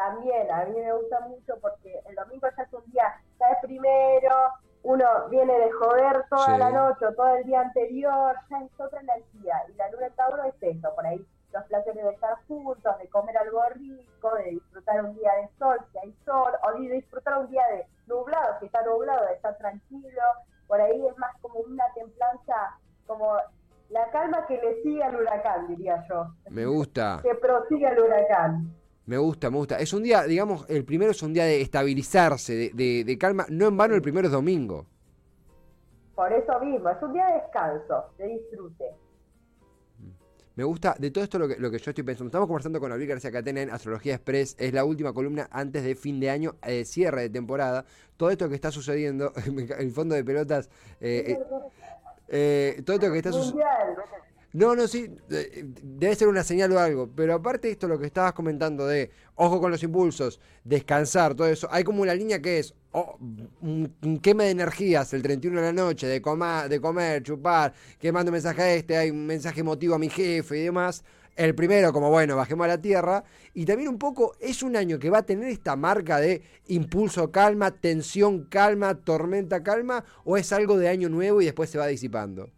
También 0.00 0.50
a 0.50 0.64
mí 0.64 0.80
me 0.80 0.92
gusta 0.94 1.20
mucho 1.28 1.58
porque 1.60 2.00
el 2.08 2.14
domingo 2.14 2.48
ya 2.56 2.62
es 2.62 2.72
un 2.72 2.90
día, 2.90 3.14
ya 3.38 3.48
es 3.50 3.58
primero, 3.60 4.34
uno 4.82 5.04
viene 5.28 5.52
de 5.58 5.70
joder 5.72 6.24
toda 6.30 6.46
Sí. 6.46 6.58
la 6.58 6.70
noche 6.70 7.04
o 7.04 7.12
todo 7.14 7.36
el 7.36 7.44
día 7.44 7.60
anterior, 7.60 8.34
ya 8.48 8.60
es 8.62 8.80
otra 8.80 8.98
energía. 9.00 9.62
Y 9.68 9.74
la 9.74 9.90
luna 9.90 10.06
en 10.06 10.14
Tauro 10.14 10.42
es 10.44 10.54
eso, 10.62 10.94
por 10.94 11.06
ahí 11.06 11.22
los 11.52 11.64
placeres 11.64 12.02
de 12.02 12.10
estar 12.12 12.34
juntos, 12.48 12.96
de 12.98 13.08
comer 13.10 13.36
algo 13.36 13.60
rico, 13.74 14.34
de 14.36 14.44
disfrutar 14.44 15.04
un 15.04 15.14
día 15.16 15.32
de 15.34 15.48
sol, 15.58 15.76
si 15.92 15.98
hay 15.98 16.14
sol, 16.24 16.52
o 16.62 16.80
de 16.80 16.88
disfrutar 16.94 17.36
un 17.36 17.50
día 17.50 17.66
de 17.66 17.86
nublado, 18.06 18.58
si 18.58 18.66
está 18.66 18.82
nublado, 18.82 19.26
de 19.26 19.34
estar 19.34 19.58
tranquilo. 19.58 20.22
Por 20.66 20.80
ahí 20.80 21.06
es 21.06 21.18
más 21.18 21.36
como 21.42 21.58
una 21.60 21.84
templanza, 21.92 22.78
como 23.06 23.36
la 23.90 24.08
calma 24.12 24.46
que 24.46 24.56
le 24.62 24.80
sigue 24.82 25.02
al 25.04 25.16
huracán, 25.16 25.66
diría 25.66 26.02
yo. 26.08 26.28
Me 26.48 26.64
gusta. 26.64 27.20
Que 27.22 27.34
prosigue 27.34 27.86
al 27.86 27.98
huracán. 28.00 28.79
Me 29.10 29.18
gusta, 29.18 29.50
me 29.50 29.56
gusta. 29.56 29.76
Es 29.80 29.92
un 29.92 30.04
día, 30.04 30.22
digamos, 30.22 30.64
el 30.70 30.84
primero 30.84 31.10
es 31.10 31.20
un 31.24 31.32
día 31.32 31.42
de 31.42 31.60
estabilizarse, 31.60 32.54
de, 32.54 32.70
de- 32.72 33.02
de 33.04 33.18
calma. 33.18 33.44
No 33.48 33.66
en 33.66 33.76
vano 33.76 33.96
el 33.96 34.02
primero 34.02 34.28
es 34.28 34.32
domingo. 34.32 34.86
Por 36.14 36.32
eso 36.32 36.60
mismo, 36.60 36.88
es 36.90 37.02
un 37.02 37.12
día 37.12 37.26
de 37.26 37.32
descanso, 37.42 38.04
de 38.18 38.26
disfrute. 38.28 38.84
Me 40.54 40.62
gusta 40.62 40.94
de 40.96 41.10
todo 41.10 41.24
esto 41.24 41.40
lo 41.40 41.48
que, 41.48 41.56
lo 41.56 41.72
que 41.72 41.78
yo 41.78 41.90
estoy 41.90 42.04
pensando. 42.04 42.28
Estamos 42.28 42.46
conversando 42.46 42.78
con 42.78 42.92
Abril 42.92 43.08
García 43.08 43.32
Catena 43.32 43.62
en 43.62 43.70
Astrología 43.70 44.14
Express. 44.14 44.54
Es 44.56 44.72
la 44.72 44.84
última 44.84 45.12
columna 45.12 45.48
antes 45.50 45.82
de 45.82 45.96
fin 45.96 46.20
de 46.20 46.30
año, 46.30 46.54
eh, 46.64 46.84
cierre 46.84 47.22
de 47.22 47.30
temporada. 47.30 47.84
Todo 48.16 48.30
esto 48.30 48.48
que 48.48 48.54
está 48.54 48.70
sucediendo, 48.70 49.32
el 49.78 49.90
fondo 49.90 50.14
de 50.14 50.22
pelotas, 50.22 50.68
eh, 51.00 51.36
eh, 51.36 51.38
eh, 52.28 52.82
todo 52.86 52.94
esto 52.94 53.10
que 53.10 53.16
está 53.18 53.32
sucediendo. 53.32 53.66
No, 54.52 54.74
no, 54.74 54.88
sí, 54.88 55.08
debe 55.28 56.14
ser 56.16 56.26
una 56.26 56.42
señal 56.42 56.72
o 56.72 56.78
algo, 56.80 57.08
pero 57.14 57.34
aparte 57.34 57.70
esto, 57.70 57.86
lo 57.86 58.00
que 58.00 58.06
estabas 58.06 58.32
comentando 58.32 58.84
de 58.84 59.10
ojo 59.36 59.60
con 59.60 59.70
los 59.70 59.80
impulsos, 59.84 60.40
descansar, 60.64 61.36
todo 61.36 61.46
eso, 61.46 61.68
hay 61.70 61.84
como 61.84 62.02
una 62.02 62.14
línea 62.14 62.42
que 62.42 62.58
es 62.58 62.74
oh, 62.90 63.16
un, 63.60 64.18
quema 64.20 64.42
de 64.44 64.50
energías 64.50 65.12
el 65.14 65.22
31 65.22 65.60
de 65.60 65.66
la 65.68 65.72
noche, 65.72 66.08
de, 66.08 66.20
coma- 66.20 66.66
de 66.66 66.80
comer, 66.80 67.22
chupar, 67.22 67.72
que 68.00 68.10
mando 68.10 68.32
mensaje 68.32 68.62
a 68.62 68.74
este, 68.74 68.96
hay 68.96 69.10
un 69.10 69.24
mensaje 69.24 69.60
emotivo 69.60 69.94
a 69.94 69.98
mi 70.00 70.08
jefe 70.08 70.58
y 70.58 70.64
demás. 70.64 71.04
El 71.36 71.54
primero, 71.54 71.92
como 71.92 72.10
bueno, 72.10 72.36
bajemos 72.36 72.64
a 72.64 72.68
la 72.68 72.80
tierra. 72.82 73.22
Y 73.54 73.64
también 73.64 73.88
un 73.88 73.98
poco 73.98 74.34
es 74.40 74.62
un 74.64 74.74
año 74.76 74.98
que 74.98 75.10
va 75.10 75.18
a 75.18 75.22
tener 75.22 75.48
esta 75.48 75.76
marca 75.76 76.18
de 76.18 76.42
impulso, 76.66 77.30
calma, 77.30 77.70
tensión, 77.70 78.44
calma, 78.46 78.94
tormenta, 78.96 79.62
calma, 79.62 80.04
o 80.24 80.36
es 80.36 80.52
algo 80.52 80.76
de 80.76 80.88
año 80.88 81.08
nuevo 81.08 81.40
y 81.40 81.44
después 81.46 81.70
se 81.70 81.78
va 81.78 81.86
disipando. 81.86 82.50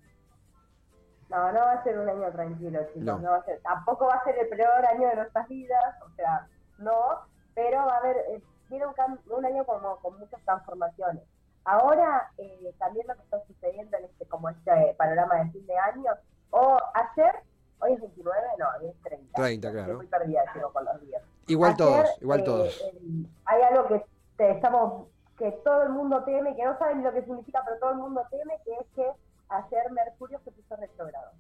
No, 1.33 1.51
no 1.53 1.61
va 1.61 1.73
a 1.73 1.83
ser 1.83 1.99
un 1.99 2.09
año 2.09 2.31
tranquilo, 2.31 2.81
chicos. 2.89 3.03
No. 3.03 3.19
No. 3.19 3.31
va 3.33 3.37
a 3.39 3.45
ser, 3.45 3.61
tampoco 3.62 4.07
va 4.07 4.15
a 4.15 4.25
ser 4.25 4.39
el 4.39 4.49
peor 4.49 4.87
año 4.87 5.09
de 5.09 5.17
nuestras 5.17 5.49
vidas, 5.49 5.97
o 6.05 6.09
sea, 6.15 6.47
no, 6.79 7.21
pero 7.55 7.79
va 7.87 7.95
a 7.95 7.99
haber, 7.99 8.17
eh, 8.29 8.43
viene 8.69 8.87
un, 8.87 8.95
un 9.37 9.45
año 9.47 9.65
como 9.65 9.97
con 9.97 10.19
muchas 10.19 10.41
transformaciones. 10.43 11.23
Ahora, 11.65 12.31
eh, 12.39 12.75
también 12.79 13.07
lo 13.07 13.15
que 13.15 13.23
está 13.23 13.41
sucediendo 13.47 13.97
en 13.97 14.05
este, 14.05 14.27
como 14.27 14.49
este 14.49 14.95
panorama 14.99 15.37
de 15.37 15.51
fin 15.53 15.67
de 15.67 15.77
año, 15.79 16.12
o 16.51 16.77
ayer, 16.95 17.35
hoy 17.81 17.93
es 17.95 18.01
29, 18.01 18.39
no, 18.59 18.67
hoy 18.81 18.89
es 18.89 19.03
30. 19.03 19.33
30, 19.35 19.69
Estoy 19.69 19.83
claro. 19.83 19.97
muy 19.99 20.07
perdida, 20.09 20.43
chico, 20.53 20.73
con 20.73 20.85
los 20.85 21.01
días. 21.01 21.23
Igual 21.47 21.71
Ayer, 21.73 21.79
todos, 21.87 22.23
igual 22.23 22.41
eh, 22.41 22.45
todos. 22.45 22.81
el- 22.93 23.27
hay 23.47 23.62
algo 23.62 23.87
que 23.89 24.05
te 24.37 24.51
estamos, 24.51 25.09
que 25.39 25.51
todo 25.65 25.83
el 25.85 25.89
mundo 25.91 26.23
teme, 26.25 26.55
que 26.57 26.65
no 26.65 26.77
saben 26.79 27.03
lo 27.03 27.12
que 27.12 27.23
significa, 27.23 27.62
pero 27.65 27.79
todo 27.79 27.91
el 27.91 27.97
mundo 27.99 28.23
teme, 28.31 28.59
que 28.65 28.73
es 28.75 28.87
que 28.95 29.12
ayer 29.52 29.90
Mercurio 29.92 30.40
se 30.44 30.50
puso 30.50 30.76
retrógrado. 30.76 31.32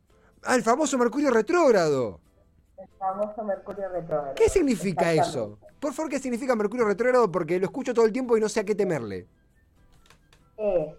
Ah, 0.44 0.54
el 0.54 0.62
famoso 0.62 0.98
Mercurio 0.98 1.30
retrógrado. 1.30 2.20
El 2.76 2.88
famoso 2.98 3.44
Mercurio 3.44 3.88
retrógrado. 3.88 4.34
¿Qué 4.34 4.48
significa 4.48 5.12
eso? 5.12 5.58
Por 5.80 5.92
favor, 5.92 6.10
¿qué 6.10 6.18
significa 6.18 6.54
Mercurio 6.56 6.86
retrógrado? 6.86 7.30
Porque 7.30 7.58
lo 7.58 7.66
escucho 7.66 7.94
todo 7.94 8.06
el 8.06 8.12
tiempo 8.12 8.36
y 8.36 8.40
no 8.40 8.48
sé 8.48 8.60
a 8.60 8.64
qué 8.64 8.74
temerle. 8.74 9.26
Eh, 10.56 10.96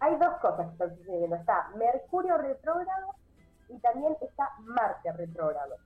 hay 0.00 0.16
dos 0.16 0.34
cosas 0.40 0.66
que 0.66 0.72
están 0.72 0.96
sucediendo. 0.98 1.36
Está 1.36 1.70
Mercurio 1.76 2.38
retrógrado 2.38 3.14
y 3.68 3.78
también 3.78 4.16
está 4.20 4.50
Marte 4.60 5.12
retrógrado. 5.12 5.76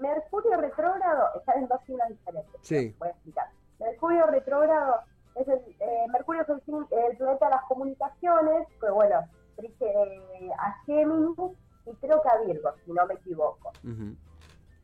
Mercurio 0.00 0.56
retrógrado 0.56 1.28
está 1.38 1.54
en 1.54 1.68
dos 1.68 1.80
signos 1.86 2.08
diferentes. 2.08 2.60
Sí. 2.62 2.94
Voy 2.98 3.08
a 3.08 3.12
explicar. 3.12 3.48
Mercurio 3.78 4.26
retrógrado 4.26 5.00
es 5.34 5.48
el, 5.48 5.58
eh, 5.80 6.06
Mercurio 6.12 6.42
es 6.42 6.48
el, 6.48 6.60
planeta 7.16 7.46
de 7.46 7.50
las 7.50 7.64
comunicaciones, 7.64 8.68
que 8.80 8.90
bueno, 8.90 9.24
a 10.58 10.72
Géminis 10.86 11.38
y 11.86 11.94
creo 11.96 12.22
que 12.22 12.28
a 12.28 12.38
Virgo, 12.38 12.70
si 12.84 12.92
no 12.92 13.06
me 13.06 13.14
equivoco. 13.14 13.72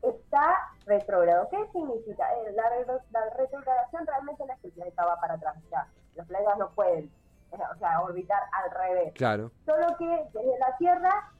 Está 0.01 0.55
retrógrado. 0.85 1.47
¿Qué 1.49 1.57
significa? 1.71 2.25
Eh, 2.35 2.51
la, 2.53 2.69
retro- 2.69 3.01
la 3.11 3.29
retrogradación 3.35 4.05
realmente 4.05 4.45
no 4.45 4.53
es 4.53 4.59
que 4.61 4.67
el 4.67 4.73
planeta 4.73 5.05
va 5.05 5.19
para 5.19 5.33
atrás, 5.33 5.55
sea, 5.69 5.87
los 6.15 6.25
planetas 6.27 6.57
no 6.59 6.69
pueden, 6.69 7.05
eh, 7.51 7.57
o 7.73 7.77
sea, 7.79 8.01
orbitar 8.01 8.41
al 8.51 8.71
revés. 8.71 9.13
Claro. 9.15 9.51
Solo 9.65 9.95
que 9.97 10.05
desde 10.33 10.59
la 10.59 10.77
Tierra 10.77 11.31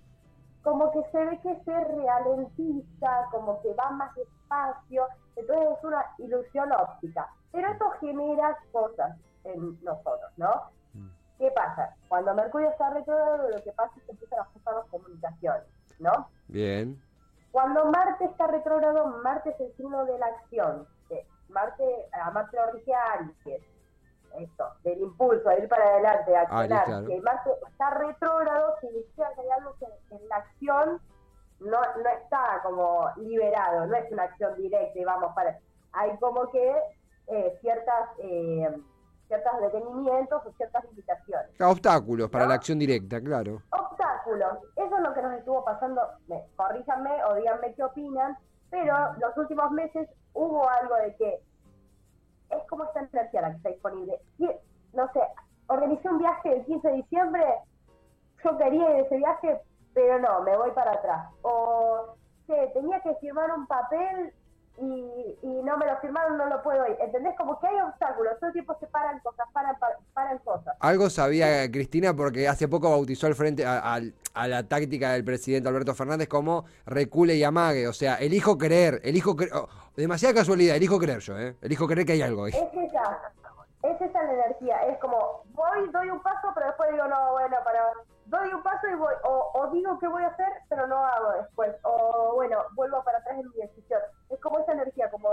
como 0.64 0.92
que 0.92 1.02
se 1.12 1.26
ve 1.26 1.40
que 1.42 1.56
se 1.64 1.72
ralentiza, 1.84 3.26
como 3.32 3.62
que 3.62 3.74
va 3.76 3.90
más 3.92 4.14
despacio, 4.16 5.08
entonces 5.36 5.78
es 5.78 5.84
una 5.84 6.06
ilusión 6.18 6.72
óptica. 6.74 7.30
Pero 7.52 7.72
esto 7.72 7.90
genera 8.02 8.58
cosas 8.74 9.18
en 9.46 9.82
nosotros, 9.84 10.32
¿no? 10.36 10.64
¿Qué 11.38 11.52
pasa? 11.52 11.96
Cuando 12.08 12.34
Mercurio 12.34 12.70
está 12.70 12.90
retrógrado, 12.90 13.50
lo 13.50 13.64
que 13.64 13.72
pasa 13.72 13.92
es 13.98 14.04
que 14.04 14.12
empiezan 14.12 14.40
a 14.40 14.42
ajustar 14.44 14.74
las 14.76 14.86
comunicaciones, 14.88 15.64
¿no? 16.00 16.30
Bien. 16.48 17.02
Cuando 17.52 17.86
Marte 17.86 18.26
está 18.26 18.48
retrógrado, 18.48 19.08
Marte 19.24 19.50
es 19.52 19.60
el 19.60 19.76
signo 19.76 20.06
de 20.06 20.18
la 20.18 20.28
acción. 20.28 20.88
que 21.10 21.26
Marte, 21.50 21.84
a 22.12 22.32
Marte 22.32 22.58
lo 22.58 22.72
rige 22.72 22.94
Aries. 22.94 23.64
Esto, 24.38 24.66
del 24.84 25.02
impulso, 25.02 25.50
de 25.50 25.60
ir 25.60 25.70
para 25.70 25.84
adelante, 25.84 26.32
de 26.32 26.38
accionar. 26.38 26.86
claro. 26.86 27.08
Si 27.08 27.20
Marte 27.22 27.50
está 27.68 27.90
retrógrado, 27.92 28.76
significa 28.82 29.32
que 29.34 29.42
hay 29.42 29.50
algo 29.50 29.76
que 29.80 29.86
en 30.16 30.30
la 30.30 30.36
acción 30.36 31.02
no, 31.60 31.80
no 31.80 32.10
está 32.22 32.60
como 32.64 33.10
liberado, 33.18 33.88
no 33.88 33.96
es 33.96 34.12
una 34.12 34.24
acción 34.24 34.56
directa 34.56 35.00
y 35.00 35.04
vamos 35.04 35.34
para... 35.34 35.58
Hay 35.94 36.16
como 36.18 36.50
que 36.52 36.76
eh, 37.28 37.58
ciertas, 37.62 38.10
eh, 38.20 38.70
ciertos 39.28 39.62
detenimientos 39.62 40.46
o 40.46 40.52
ciertas 40.54 40.84
limitaciones 40.86 41.62
Obstáculos 41.62 42.30
para 42.30 42.46
¿No? 42.46 42.50
la 42.50 42.56
acción 42.56 42.80
directa, 42.80 43.22
claro. 43.22 43.62
obstáculos. 43.72 44.60
Eso 44.76 44.96
es 44.96 45.02
lo 45.02 45.14
que 45.14 45.22
nos 45.22 45.34
estuvo 45.34 45.64
pasando. 45.64 46.02
Me, 46.28 46.44
corríjanme 46.56 47.24
o 47.26 47.36
díganme 47.36 47.74
qué 47.74 47.84
opinan, 47.84 48.38
pero 48.70 49.14
los 49.20 49.38
últimos 49.38 49.72
meses 49.72 50.10
hubo 50.34 50.70
algo 50.70 50.96
de 50.96 51.16
que 51.16 51.42
es 52.50 52.64
como 52.70 52.86
esta 52.86 53.02
energía 53.02 53.42
la 53.42 53.52
que 53.52 53.58
está 53.58 53.70
disponible. 53.70 54.20
Y, 54.38 54.50
no 54.94 55.12
sé, 55.14 55.22
organicé 55.68 56.10
un 56.10 56.20
viaje 56.20 56.58
el 56.58 56.66
15 56.66 56.88
de 56.88 56.94
diciembre, 56.96 57.44
yo 58.44 58.58
quería 58.58 58.90
ir 58.90 58.96
a 58.96 59.00
ese 59.00 59.18
viaje, 59.18 59.62
pero 59.94 60.20
no, 60.20 60.42
me 60.42 60.56
voy 60.58 60.72
para 60.72 60.92
atrás. 60.94 61.30
O, 61.42 62.16
che, 62.46 62.68
tenía 62.74 63.00
que 63.02 63.16
firmar 63.16 63.52
un 63.52 63.68
papel 63.68 64.34
y, 64.80 65.38
y 65.42 65.48
no 65.64 65.78
me 65.78 65.86
lo 65.86 65.98
firmaron, 66.00 66.38
no 66.38 66.46
lo 66.48 66.62
puedo 66.62 66.86
ir. 66.88 66.96
¿Entendés? 67.02 67.34
Como 67.38 67.60
que 67.60 67.68
hay 67.68 67.80
obstáculos, 67.82 68.34
todo 68.40 68.48
el 68.48 68.54
tiempo 68.54 68.76
se 68.80 68.88
paran 68.88 69.20
cosas, 69.20 69.48
paran, 69.54 69.76
paran, 70.14 70.38
cosas. 70.40 70.76
Algo 70.80 71.10
sabía 71.10 71.70
Cristina 71.72 72.14
porque 72.16 72.48
hace 72.48 72.68
poco 72.68 72.90
bautizó 72.90 73.28
al 73.28 73.36
frente 73.36 73.66
a, 73.66 73.96
a- 73.96 74.02
a 74.34 74.48
la 74.48 74.68
táctica 74.68 75.14
del 75.14 75.24
presidente 75.24 75.68
Alberto 75.68 75.96
Fernández 75.96 76.28
como 76.28 76.66
recule 76.86 77.36
y 77.36 77.44
amague. 77.44 77.88
O 77.88 77.94
sea, 77.94 78.16
elijo 78.16 78.58
creer, 78.58 79.02
elijo 79.04 79.36
creer. 79.36 79.54
oh, 79.56 79.68
demasiada 79.96 80.36
casualidad, 80.36 80.76
elijo 80.76 81.00
creer 81.00 81.20
yo, 81.20 81.40
¿eh? 81.40 81.56
Elijo 81.62 81.88
creer 81.88 82.06
que 82.06 82.14
hay 82.14 82.22
algo 82.22 82.46
ahí. 82.46 82.54
Es 82.54 82.90
esa, 82.92 83.20
es 83.84 84.00
esa 84.02 84.24
la 84.24 84.34
energía, 84.34 84.78
es 84.90 84.98
como, 85.00 85.44
voy, 85.58 85.90
doy 85.92 86.10
un 86.10 86.22
paso, 86.22 86.48
pero 86.54 86.68
después 86.68 86.92
digo, 86.92 87.08
no, 87.08 87.32
bueno, 87.34 87.58
para, 87.66 87.82
doy 88.28 88.54
un 88.54 88.64
paso 88.64 88.88
y 88.88 88.96
voy, 88.96 89.14
o, 89.24 89.52
o 89.56 89.68
digo 89.72 89.98
que 90.00 90.08
voy 90.08 90.24
a 90.24 90.28
hacer, 90.28 90.48
pero 90.70 90.88
no 90.88 91.04
hago 91.04 91.32
después, 91.34 91.76
o 91.84 92.34
bueno, 92.36 92.60
vuelvo 92.76 93.04
para 93.04 93.18
atrás 93.18 93.40
en 93.40 93.50
mi 93.50 93.58
decisión. 93.58 94.00
Es 94.30 94.40
como 94.40 94.60
esa 94.60 94.74
energía, 94.74 95.10
como 95.10 95.30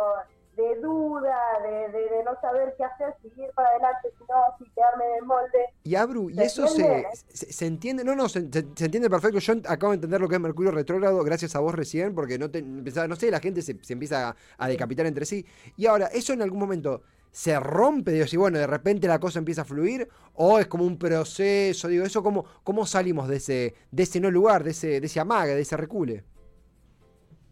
de 0.57 0.77
duda, 0.77 1.37
de, 1.63 1.89
de, 1.89 2.09
de 2.11 2.25
no 2.25 2.41
saber 2.41 2.75
qué 2.79 2.85
hacer, 2.85 3.15
si 3.21 3.29
ir 3.41 3.51
para 3.55 3.69
adelante, 3.71 4.09
si 4.17 4.25
no, 4.25 4.57
si 4.59 4.71
quedarme 4.71 5.05
en 5.05 5.15
el 5.17 5.25
molde. 5.25 5.67
Y 5.83 5.97
Abru, 5.97 6.31
y 6.31 6.35
¿Se 6.35 6.45
eso 6.45 6.69
se, 6.69 6.81
entiende? 6.81 7.09
se, 7.29 7.53
se 7.53 7.67
entiende, 7.67 8.05
no, 8.05 8.15
no, 8.15 8.29
se, 8.29 8.39
entiende 8.39 9.11
perfecto. 9.11 9.41
Yo 9.41 9.55
acabo 9.69 9.91
de 9.91 9.97
entender 9.97 10.21
lo 10.21 10.29
que 10.29 10.37
es 10.37 10.41
Mercurio 10.41 10.71
retrógrado 10.71 11.23
gracias 11.25 11.57
a 11.57 11.61
vos 11.61 11.75
recién, 11.75 12.15
porque 12.15 12.39
no 12.39 12.51
te, 12.51 12.63
no 12.63 13.17
sé, 13.17 13.31
la 13.31 13.41
gente 13.41 13.63
se, 13.63 13.77
se 13.83 13.93
empieza 13.93 14.29
a, 14.29 14.37
a 14.59 14.69
decapitar 14.69 15.07
entre 15.07 15.27
sí. 15.27 15.45
Y 15.77 15.87
ahora, 15.87 16.07
¿eso 16.07 16.33
en 16.33 16.41
algún 16.41 16.61
momento 16.61 17.03
se 17.35 17.59
rompe? 17.59 18.13
Digo, 18.13 18.29
si 18.29 18.37
bueno, 18.37 18.59
de 18.61 18.67
repente 18.69 19.09
la 19.09 19.19
cosa 19.19 19.41
empieza 19.41 19.63
a 19.63 19.65
fluir, 19.65 20.09
o 20.35 20.61
es 20.61 20.69
como 20.69 20.85
un 20.85 20.97
proceso, 20.97 21.89
digo, 21.89 22.05
eso 22.05 22.23
cómo, 22.23 22.45
cómo 22.63 22.87
salimos 22.87 23.27
de 23.27 23.37
ese, 23.39 23.75
de 23.91 24.03
ese 24.05 24.21
no 24.21 24.31
lugar, 24.31 24.63
de 24.63 24.71
ese, 24.71 25.01
de 25.01 25.07
ese 25.07 25.19
amague, 25.19 25.53
de 25.53 25.63
ese 25.63 25.77
recule. 25.77 26.23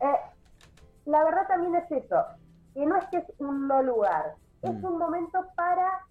Eh, 0.01 0.17
la 1.07 1.25
verdad 1.25 1.49
también 1.49 1.75
es 1.75 1.91
eso, 1.91 2.17
que 2.75 2.87
no 2.87 2.97
es 2.97 3.05
que 3.07 3.17
es 3.19 3.25
un 3.39 3.67
no 3.67 3.83
lugar, 3.83 4.37
es 4.63 4.71
Mm. 4.73 4.85
un 4.85 4.99
momento 4.99 5.45
para 5.57 6.07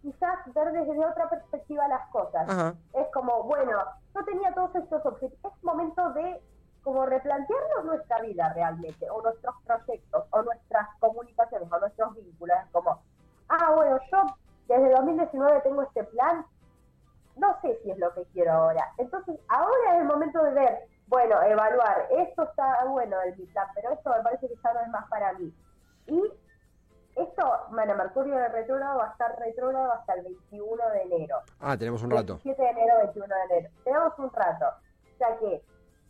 quizás 0.00 0.38
ver 0.54 0.70
desde 0.72 1.04
otra 1.04 1.28
perspectiva 1.28 1.88
las 1.88 2.08
cosas. 2.10 2.48
Ajá. 2.48 2.74
es 2.92 3.06
como, 3.12 3.42
bueno, 3.42 3.72
yo 4.14 4.24
tenía 4.24 4.54
todos 4.54 4.72
estos 4.76 5.04
objetivos. 5.04 5.52
Es 5.56 5.64
momento 5.64 6.12
de 6.12 6.40
como 6.84 7.06
replantearnos 7.06 7.84
nuestra 7.86 8.20
vida 8.20 8.52
realmente, 8.52 9.08
o 9.10 9.22
nuestros 9.22 9.54
proyectos, 9.64 10.24
o 10.30 10.42
nuestras 10.42 10.88
comunicaciones, 11.00 11.72
o 11.72 11.78
nuestros 11.80 12.14
vínculos. 12.14 12.56
Es 12.64 12.70
como, 12.70 13.02
ah, 13.48 13.72
bueno, 13.74 13.98
yo 14.12 14.36
desde 14.68 14.90
2019 14.90 15.60
tengo 15.62 15.82
este 15.82 16.04
plan, 16.04 16.44
no 17.36 17.58
sé 17.62 17.78
si 17.82 17.90
es 17.90 17.98
lo 17.98 18.12
que 18.14 18.24
quiero 18.26 18.52
ahora. 18.52 18.92
Entonces, 18.98 19.40
ahora 19.48 19.94
es 19.94 20.00
el 20.00 20.06
momento 20.06 20.42
de 20.42 20.52
ver, 20.52 20.88
bueno, 21.06 21.42
evaluar, 21.42 22.06
esto 22.10 22.44
está 22.44 22.84
bueno 22.84 23.18
del 23.20 23.36
mi 23.36 23.46
plan, 23.46 23.66
pero 23.74 23.92
esto 23.92 24.10
me 24.10 24.22
parece 24.22 24.48
que 24.48 24.54
ya 24.62 24.72
no 24.74 24.80
es 24.80 24.88
más 24.88 25.08
para 25.08 25.32
mí. 25.32 25.52
Y 26.06 26.22
esto, 27.16 27.66
bueno, 27.70 27.94
Mercurio 27.94 28.36
de 28.36 28.48
retrógrado 28.48 28.98
va 28.98 29.08
a 29.08 29.12
estar 29.12 29.38
retrógrado 29.38 29.92
hasta 29.92 30.14
el 30.14 30.24
21 30.24 30.90
de 30.90 31.02
enero. 31.02 31.36
Ah, 31.60 31.76
tenemos 31.78 32.02
un 32.02 32.10
rato. 32.10 32.34
17 32.42 32.62
de 32.62 32.68
enero, 32.68 32.98
21 32.98 33.26
de 33.34 33.54
enero. 33.54 33.74
Tenemos 33.84 34.18
un 34.18 34.32
rato. 34.32 34.66
O 35.14 35.16
sea 35.16 35.38
que, 35.38 35.62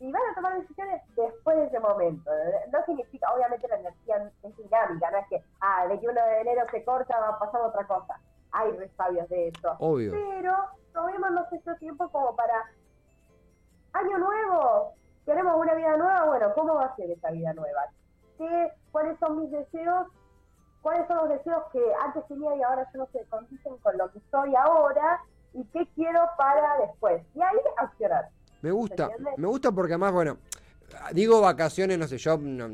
si 0.05 0.13
van 0.13 0.23
a 0.31 0.35
tomar 0.35 0.61
decisiones 0.61 1.01
después 1.17 1.57
de 1.57 1.65
ese 1.65 1.81
momento, 1.81 2.31
no 2.71 2.85
significa, 2.85 3.33
obviamente 3.35 3.67
la 3.69 3.77
energía 3.77 4.31
es 4.43 4.57
dinámica, 4.59 5.11
no 5.11 5.17
es 5.17 5.29
que, 5.29 5.43
ah, 5.61 5.85
el 5.85 5.89
21 5.91 6.21
de 6.21 6.41
enero 6.43 6.63
se 6.71 6.85
corta, 6.85 7.19
va 7.19 7.29
a 7.29 7.39
pasar 7.39 7.63
otra 7.63 7.87
cosa. 7.87 8.21
Hay 8.53 8.71
resabios 8.73 9.27
de 9.31 9.49
eso. 9.49 9.75
Obvio. 9.79 10.13
Pero 10.13 10.55
tomémonos 10.93 11.51
este 11.51 11.75
tiempo 11.77 12.07
como 12.11 12.37
para, 12.37 12.71
año 13.95 14.19
nuevo, 14.19 14.93
queremos 15.25 15.57
una 15.57 15.73
vida 15.73 15.97
nueva, 15.97 16.27
bueno, 16.27 16.53
¿cómo 16.55 16.75
va 16.75 16.85
a 16.85 16.97
ser 16.97 17.11
esa 17.11 17.31
vida 17.31 17.55
nueva? 17.55 17.87
¿Qué, 18.37 18.73
¿Cuáles 18.93 19.19
son 19.21 19.41
mis 19.41 19.51
deseos? 19.51 20.09
¿Cuáles 20.83 21.09
son 21.09 21.17
los 21.17 21.29
deseos 21.31 21.65
que 21.73 21.83
antes 22.05 22.29
tenía 22.29 22.55
y 22.57 22.63
ahora 22.63 22.87
yo 22.93 22.99
no 22.99 23.07
se 23.07 23.25
condicen 23.29 23.79
con 23.79 23.97
lo 23.97 24.13
que 24.13 24.21
soy 24.31 24.55
ahora? 24.55 25.23
¿Y 25.55 25.65
qué 25.69 25.89
quiero 25.95 26.21
para 26.37 26.77
después? 26.77 27.23
Y 27.35 27.41
ahí 27.41 27.57
accionar. 27.79 28.29
Me 28.65 28.71
gusta, 28.71 29.11
me 29.37 29.47
gusta 29.47 29.73
porque 29.73 29.93
además, 29.93 30.13
bueno, 30.15 30.39
digo 31.13 31.39
vacaciones, 31.43 31.99
no 31.99 32.09
sé, 32.09 32.17
yo, 32.17 32.39
no, 32.39 32.67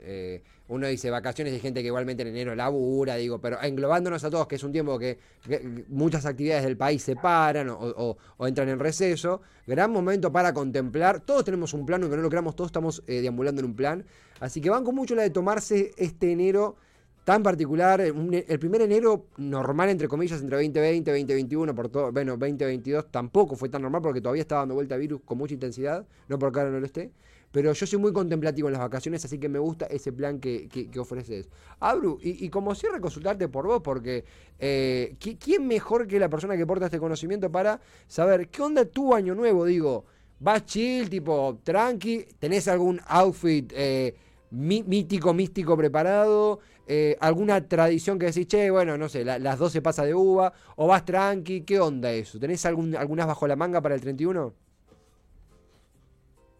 eh, 0.00 0.42
uno 0.68 0.86
dice 0.86 1.10
vacaciones 1.10 1.52
de 1.52 1.60
gente 1.60 1.82
que 1.82 1.88
igualmente 1.88 2.22
en 2.22 2.28
enero 2.30 2.54
labura, 2.54 3.16
digo, 3.16 3.38
pero 3.38 3.60
englobándonos 3.62 4.24
a 4.24 4.30
todos, 4.30 4.46
que 4.46 4.54
es 4.54 4.62
un 4.64 4.72
tiempo 4.72 4.98
que, 4.98 5.18
que 5.46 5.84
muchas 5.88 6.24
actividades 6.24 6.64
del 6.64 6.78
país 6.78 7.02
se 7.02 7.14
paran 7.16 7.68
o, 7.68 7.76
o- 7.78 8.16
o 8.38 8.46
entran 8.46 8.70
en 8.70 8.78
receso, 8.78 9.42
gran 9.66 9.90
momento 9.90 10.32
para 10.32 10.54
contemplar, 10.54 11.20
todos 11.20 11.44
tenemos 11.44 11.74
un 11.74 11.84
plan, 11.84 12.00
aunque 12.00 12.16
no 12.16 12.22
lo 12.22 12.30
creamos, 12.30 12.56
todos 12.56 12.68
estamos 12.68 13.02
eh, 13.06 13.20
deambulando 13.20 13.60
en 13.60 13.66
un 13.66 13.76
plan, 13.76 14.06
así 14.40 14.62
que 14.62 14.70
van 14.70 14.82
con 14.82 14.94
mucho 14.94 15.14
la 15.14 15.24
de 15.24 15.28
tomarse 15.30 15.92
este 15.98 16.32
enero 16.32 16.76
tan 17.24 17.42
particular, 17.42 18.00
un- 18.12 18.34
el 18.34 18.58
primer 18.58 18.82
enero 18.82 19.26
normal, 19.38 19.88
entre 19.88 20.08
comillas, 20.08 20.40
entre 20.40 20.56
2020 20.58 21.10
y 21.10 21.14
2021, 21.14 21.74
por 21.74 21.88
todo, 21.88 22.12
bueno, 22.12 22.36
2022 22.36 23.10
tampoco 23.10 23.56
fue 23.56 23.68
tan 23.70 23.82
normal 23.82 24.02
porque 24.02 24.20
todavía 24.20 24.42
estaba 24.42 24.60
dando 24.62 24.74
vuelta 24.74 24.96
virus 24.96 25.22
con 25.24 25.38
mucha 25.38 25.54
intensidad, 25.54 26.06
no 26.28 26.38
porque 26.38 26.58
ahora 26.60 26.70
no 26.72 26.80
lo 26.80 26.86
esté, 26.86 27.10
pero 27.50 27.72
yo 27.72 27.86
soy 27.86 27.98
muy 27.98 28.12
contemplativo 28.12 28.68
en 28.68 28.72
las 28.72 28.82
vacaciones, 28.82 29.24
así 29.24 29.38
que 29.38 29.48
me 29.48 29.58
gusta 29.60 29.86
ese 29.86 30.12
plan 30.12 30.38
que, 30.40 30.68
que, 30.68 30.90
que 30.90 30.98
ofreces. 30.98 31.48
Abru, 31.80 32.18
y, 32.20 32.44
y 32.44 32.50
como 32.50 32.74
cierre, 32.74 33.00
consultarte 33.00 33.48
por 33.48 33.66
vos, 33.66 33.80
porque 33.82 34.24
eh, 34.58 35.14
¿qui- 35.20 35.38
¿quién 35.38 35.66
mejor 35.66 36.06
que 36.06 36.18
la 36.18 36.28
persona 36.28 36.56
que 36.56 36.66
porta 36.66 36.86
este 36.86 36.98
conocimiento 36.98 37.50
para 37.50 37.80
saber 38.08 38.48
qué 38.48 38.60
onda 38.60 38.84
tu 38.84 39.14
año 39.14 39.34
nuevo? 39.34 39.64
Digo, 39.64 40.04
¿vas 40.40 40.66
chill, 40.66 41.08
tipo 41.08 41.60
tranqui? 41.62 42.26
¿Tenés 42.38 42.66
algún 42.68 43.00
outfit 43.06 43.72
eh, 43.74 44.14
mí- 44.50 44.82
mítico, 44.86 45.32
místico 45.32 45.76
preparado? 45.76 46.58
Eh, 46.86 47.16
¿Alguna 47.20 47.66
tradición 47.66 48.18
que 48.18 48.26
decís, 48.26 48.46
che, 48.46 48.70
bueno, 48.70 48.98
no 48.98 49.08
sé, 49.08 49.24
la- 49.24 49.38
las 49.38 49.58
12 49.58 49.80
pasa 49.82 50.04
de 50.04 50.14
uva? 50.14 50.52
¿O 50.76 50.86
vas 50.86 51.04
tranqui? 51.04 51.62
¿Qué 51.64 51.80
onda 51.80 52.10
eso? 52.10 52.38
¿Tenés 52.38 52.64
algún, 52.66 52.94
algunas 52.96 53.26
bajo 53.26 53.46
la 53.46 53.56
manga 53.56 53.80
para 53.80 53.94
el 53.94 54.00
31? 54.02 54.52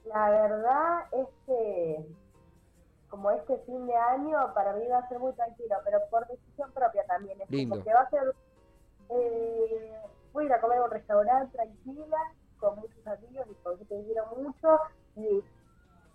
La 0.06 0.30
verdad 0.30 1.00
es 1.12 1.26
que 1.46 2.06
como 3.08 3.30
este 3.30 3.58
fin 3.66 3.86
de 3.86 3.94
año 3.94 4.52
para 4.54 4.72
mí 4.74 4.86
va 4.88 4.98
a 4.98 5.08
ser 5.08 5.18
muy 5.18 5.32
tranquilo, 5.34 5.76
pero 5.84 5.98
por 6.10 6.26
decisión 6.26 6.72
propia 6.72 7.04
también. 7.06 7.40
Es 7.40 7.50
Lindo. 7.50 7.76
como 7.76 7.84
que 7.84 7.94
va 7.94 8.00
a 8.00 8.10
ser, 8.10 8.34
eh, 9.10 9.96
voy 10.32 10.44
a 10.44 10.46
ir 10.46 10.52
a 10.52 10.60
comer 10.60 10.78
a 10.78 10.84
un 10.84 10.90
restaurante 10.90 11.56
tranquila, 11.56 12.16
con 12.58 12.76
muchos 12.76 13.06
amigos 13.06 13.46
y 13.50 13.54
con 13.62 13.78
que 13.78 13.84
quiero 14.04 14.26
mucho, 14.36 14.78
y 15.16 15.42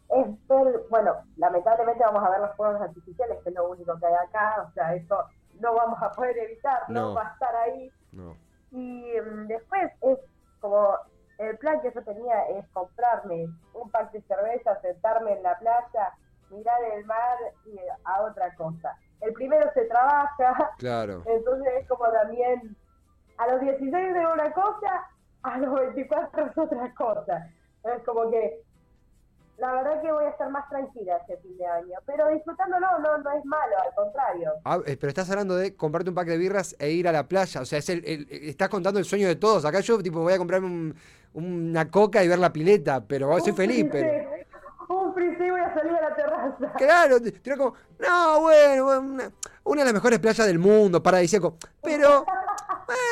es 0.09 0.47
ver, 0.47 0.81
bueno, 0.89 1.15
lamentablemente 1.37 2.03
vamos 2.03 2.23
a 2.23 2.29
ver 2.31 2.39
los 2.41 2.55
fuegos 2.55 2.81
artificiales, 2.81 3.37
que 3.43 3.49
es 3.49 3.55
lo 3.55 3.69
único 3.69 3.97
que 3.99 4.05
hay 4.07 4.13
acá, 4.13 4.65
o 4.67 4.71
sea, 4.73 4.93
eso 4.95 5.23
no 5.59 5.73
vamos 5.75 6.01
a 6.01 6.11
poder 6.11 6.37
evitar, 6.37 6.83
no, 6.89 7.09
No. 7.09 7.13
va 7.15 7.27
a 7.29 7.33
estar 7.33 7.55
ahí. 7.55 7.91
No. 8.11 8.35
Y 8.71 9.11
mm, 9.19 9.47
después 9.47 9.91
es 10.01 10.17
como 10.59 10.95
el 11.37 11.57
plan 11.57 11.81
que 11.81 11.91
yo 11.93 12.03
tenía 12.03 12.43
es 12.49 12.67
comprarme 12.69 13.47
un 13.73 13.89
pack 13.91 14.11
de 14.11 14.21
cerveza, 14.23 14.79
sentarme 14.81 15.33
en 15.33 15.43
la 15.43 15.57
playa, 15.59 16.13
mirar 16.49 16.81
el 16.95 17.05
mar 17.05 17.37
y 17.65 17.77
a 18.05 18.21
otra 18.23 18.53
cosa. 18.55 18.97
El 19.21 19.33
primero 19.33 19.71
se 19.73 19.85
trabaja, 19.85 20.71
Claro. 20.77 21.23
entonces 21.25 21.73
es 21.81 21.87
como 21.87 22.05
también 22.11 22.75
a 23.37 23.47
los 23.47 23.61
16 23.61 24.15
es 24.15 24.25
una 24.33 24.51
cosa, 24.53 25.07
a 25.43 25.57
los 25.59 25.73
24 25.73 26.45
es 26.45 26.57
otra 26.57 26.93
cosa. 26.95 27.47
Es 27.83 28.03
como 28.03 28.29
que 28.29 28.61
la 29.59 29.71
verdad 29.73 30.01
que 30.01 30.11
voy 30.11 30.25
a 30.25 30.29
estar 30.29 30.49
más 30.49 30.67
tranquila 30.69 31.17
este 31.17 31.37
fin 31.37 31.57
de 31.57 31.65
año, 31.65 31.97
pero 32.05 32.27
disfrutándolo 32.29 32.87
no, 32.99 33.17
no 33.17 33.31
es 33.31 33.45
malo, 33.45 33.75
al 33.85 33.93
contrario. 33.95 34.51
Ah, 34.65 34.79
eh, 34.85 34.97
pero 34.99 35.09
estás 35.09 35.29
hablando 35.29 35.55
de 35.55 35.75
comprarte 35.75 36.09
un 36.09 36.15
pack 36.15 36.27
de 36.27 36.37
birras 36.37 36.75
e 36.79 36.91
ir 36.91 37.07
a 37.07 37.11
la 37.11 37.27
playa. 37.27 37.61
O 37.61 37.65
sea, 37.65 37.79
es 37.79 37.89
el, 37.89 38.03
el- 38.05 38.27
estás 38.31 38.69
contando 38.69 38.99
el 38.99 39.05
sueño 39.05 39.27
de 39.27 39.35
todos. 39.35 39.65
Acá 39.65 39.79
yo, 39.81 40.01
tipo, 40.01 40.21
voy 40.21 40.33
a 40.33 40.37
comprarme 40.37 40.67
un- 40.67 40.95
una 41.33 41.89
coca 41.91 42.23
y 42.23 42.27
ver 42.27 42.39
la 42.39 42.51
pileta, 42.53 43.01
pero 43.05 43.37
soy 43.39 43.51
Un 43.51 43.57
feliz, 43.57 43.85
pero. 43.91 44.29
Un 44.89 45.13
frisé 45.13 45.51
voy 45.51 45.59
a 45.61 45.71
salir 45.73 45.93
a 45.93 46.01
la 46.09 46.15
terraza. 46.15 46.73
Claro, 46.77 47.19
digo 47.19 47.57
como, 47.57 47.73
no, 47.99 48.41
bueno, 48.41 48.83
bueno, 48.85 49.01
una, 49.01 49.31
una 49.65 49.81
de 49.81 49.85
las 49.85 49.93
mejores 49.93 50.17
playas 50.19 50.47
del 50.47 50.57
mundo, 50.57 51.03
paradisíaco. 51.03 51.57
Pero, 51.83 52.25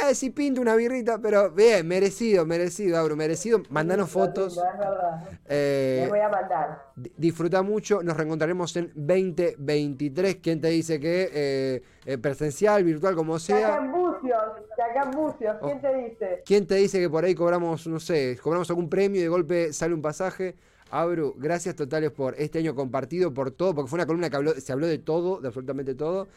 eh, 0.10 0.15
si 0.15 0.29
pinto 0.31 0.62
una 0.62 0.75
birrita, 0.75 1.19
pero 1.19 1.51
bien, 1.51 1.88
merecido, 1.88 2.46
merecido, 2.46 2.98
Abro, 2.98 3.15
merecido. 3.15 3.62
Mandanos 3.69 4.10
fotos. 4.10 4.55
Lindo, 4.55 4.72
Es 4.74 4.79
verdad. 4.79 5.24
eh, 5.48 5.98
Les 6.01 6.10
voy 6.10 6.19
a 6.19 6.29
mandar. 6.29 6.84
di- 6.96 7.12
disfruta 7.17 7.62
mucho, 7.62 8.01
nos 8.03 8.15
reencontraremos 8.17 8.75
en 8.77 8.91
2023. 8.96 10.38
¿Quién 10.38 10.62
te 10.62 10.67
dice 10.69 11.00
que 11.00 11.81
eh, 12.05 12.17
presencial, 12.17 12.84
virtual, 12.84 13.15
como 13.15 13.34
acá 13.36 13.39
sea? 13.39 13.77
en 13.77 13.91
Bucios, 13.91 14.41
de 14.77 14.84
acá 14.84 15.03
en 15.03 15.12
Bucios, 15.12 15.55
Oh. 15.62 15.65
¿quién 15.65 15.81
te 15.81 15.96
dice? 15.96 16.43
¿Quién 16.46 16.67
te 16.67 16.75
dice 16.75 17.00
que 17.00 17.10
por 17.10 17.24
ahí 17.24 17.36
cobramos, 17.36 17.88
no 17.88 18.00
sé, 18.00 18.38
cobramos 18.41 18.69
algún 18.69 18.89
premio 18.89 19.19
y 19.19 19.24
de 19.24 19.29
golpe 19.29 19.74
sale 19.74 19.93
un 19.93 20.01
pasaje? 20.01 20.55
Abru, 20.89 21.36
gracias 21.38 21.75
totales 21.75 22.12
por 22.12 22.34
este 22.36 22.60
año 22.60 22.74
compartido, 22.74 23.34
por 23.34 23.51
todo, 23.51 23.75
porque 23.75 23.89
fue 23.89 23.98
una 23.98 24.05
columna 24.05 24.29
que 24.29 24.38
habló, 24.38 24.53
se 24.53 24.72
habló 24.72 24.88
de 24.88 24.98
todo, 25.00 25.41
de 25.41 25.50
absolutamente 25.50 25.96
todo. 25.96 26.29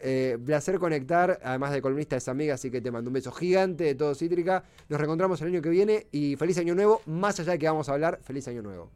Eh, 0.00 0.38
placer 0.44 0.78
conectar, 0.78 1.38
además 1.44 1.72
de 1.72 1.80
columnista 1.82 2.16
es 2.16 2.26
amiga, 2.28 2.54
así 2.54 2.70
que 2.70 2.80
te 2.80 2.90
mando 2.90 3.08
un 3.08 3.14
beso 3.14 3.30
gigante 3.32 3.84
de 3.84 3.94
todo 3.94 4.14
Cítrica. 4.14 4.64
Nos 4.88 4.98
reencontramos 5.00 5.40
el 5.42 5.48
año 5.48 5.62
que 5.62 5.68
viene 5.68 6.06
y 6.10 6.36
feliz 6.36 6.58
año 6.58 6.74
nuevo, 6.74 7.00
más 7.06 7.38
allá 7.40 7.52
de 7.52 7.58
que 7.58 7.66
vamos 7.68 7.88
a 7.88 7.92
hablar, 7.92 8.18
feliz 8.22 8.46
año 8.48 8.62
nuevo. 8.62 8.90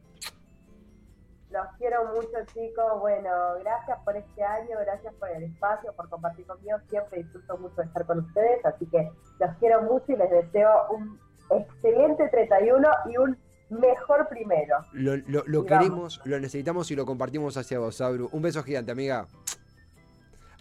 Los 1.50 1.66
quiero 1.78 2.04
mucho, 2.12 2.28
chicos. 2.52 3.00
Bueno, 3.00 3.30
gracias 3.62 3.98
por 4.04 4.16
este 4.16 4.42
año, 4.42 4.76
gracias 4.84 5.14
por 5.14 5.30
el 5.30 5.44
espacio, 5.44 5.92
por 5.94 6.08
compartir 6.08 6.44
conmigo. 6.44 6.76
Siempre 6.90 7.22
disfruto 7.22 7.56
mucho 7.58 7.76
de 7.76 7.84
estar 7.84 8.04
con 8.04 8.18
ustedes, 8.18 8.64
así 8.66 8.84
que 8.86 9.08
los 9.38 9.56
quiero 9.58 9.82
mucho 9.82 10.04
y 10.08 10.16
les 10.16 10.30
deseo 10.30 10.68
un 10.90 11.18
excelente 11.50 12.28
31 12.28 12.88
y 13.10 13.16
un 13.16 13.38
mejor 13.70 14.28
primero. 14.28 14.76
Lo, 14.92 15.16
lo- 15.28 15.44
lo 15.46 15.64
queremos, 15.64 16.20
lo 16.24 16.38
necesitamos 16.40 16.90
y 16.90 16.96
lo 16.96 17.06
compartimos 17.06 17.56
hacia 17.56 17.78
vos, 17.78 18.00
Abru. 18.00 18.28
Un 18.32 18.42
beso 18.42 18.62
gigante, 18.62 18.90
amiga. 18.92 19.26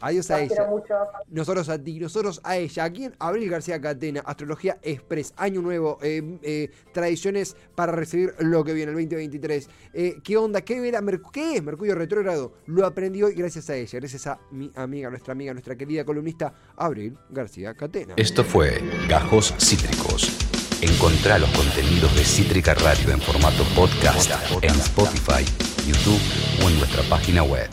Adiós 0.02 0.30
a 0.32 0.42
Los 0.42 0.52
ella. 0.52 0.68
mucho. 0.68 0.94
Nosotros 1.30 1.70
a 1.70 1.82
ti, 1.82 2.00
nosotros 2.00 2.42
a 2.44 2.58
ella. 2.58 2.84
Aquí 2.84 3.06
en 3.06 3.16
Abril 3.20 3.50
García 3.50 3.80
Catena, 3.80 4.22
Astrología 4.26 4.78
Express, 4.82 5.34
Año 5.38 5.62
Nuevo, 5.62 5.98
eh, 6.02 6.38
eh, 6.44 6.72
tradiciones 6.92 7.56
para 7.76 7.92
recibir 7.92 8.36
lo 8.40 8.64
que 8.64 8.74
viene 8.74 8.92
el 8.92 8.98
2023. 8.98 9.70
Eh, 9.94 10.16
¿Qué 10.24 10.38
onda? 10.38 10.62
¿Qué, 10.62 10.88
era 10.88 11.02
¿Qué 11.32 11.56
es 11.56 11.64
Mercurio 11.64 11.96
retrógrado? 11.96 12.54
Lo 12.66 12.86
aprendí 12.86 13.24
hoy 13.24 13.34
gracias 13.34 13.70
a 13.70 13.76
ella, 13.76 14.00
gracias 14.00 14.28
a 14.28 14.40
mi 14.52 14.72
amiga, 14.76 15.10
nuestra 15.10 15.32
amiga, 15.32 15.54
nuestra 15.54 15.76
querida 15.76 16.04
columnista 16.04 16.54
Abril 16.76 17.18
García 17.30 17.74
Catena. 17.74 18.14
Esto 18.18 18.44
fue 18.44 18.82
Gajos 19.08 19.54
Cítricos. 19.60 20.38
Encontrá 20.82 21.40
los 21.40 21.50
contenidos 21.52 22.14
de 22.16 22.24
Cítrica 22.24 22.74
Radio 22.74 23.12
en 23.12 23.22
formato 23.22 23.64
podcast 23.76 24.30
en 24.62 24.72
Spotify, 24.72 25.46
YouTube 25.88 26.20
o 26.64 26.70
en 26.70 26.78
nuestra 26.78 27.02
página 27.10 27.44
web. 27.44 27.70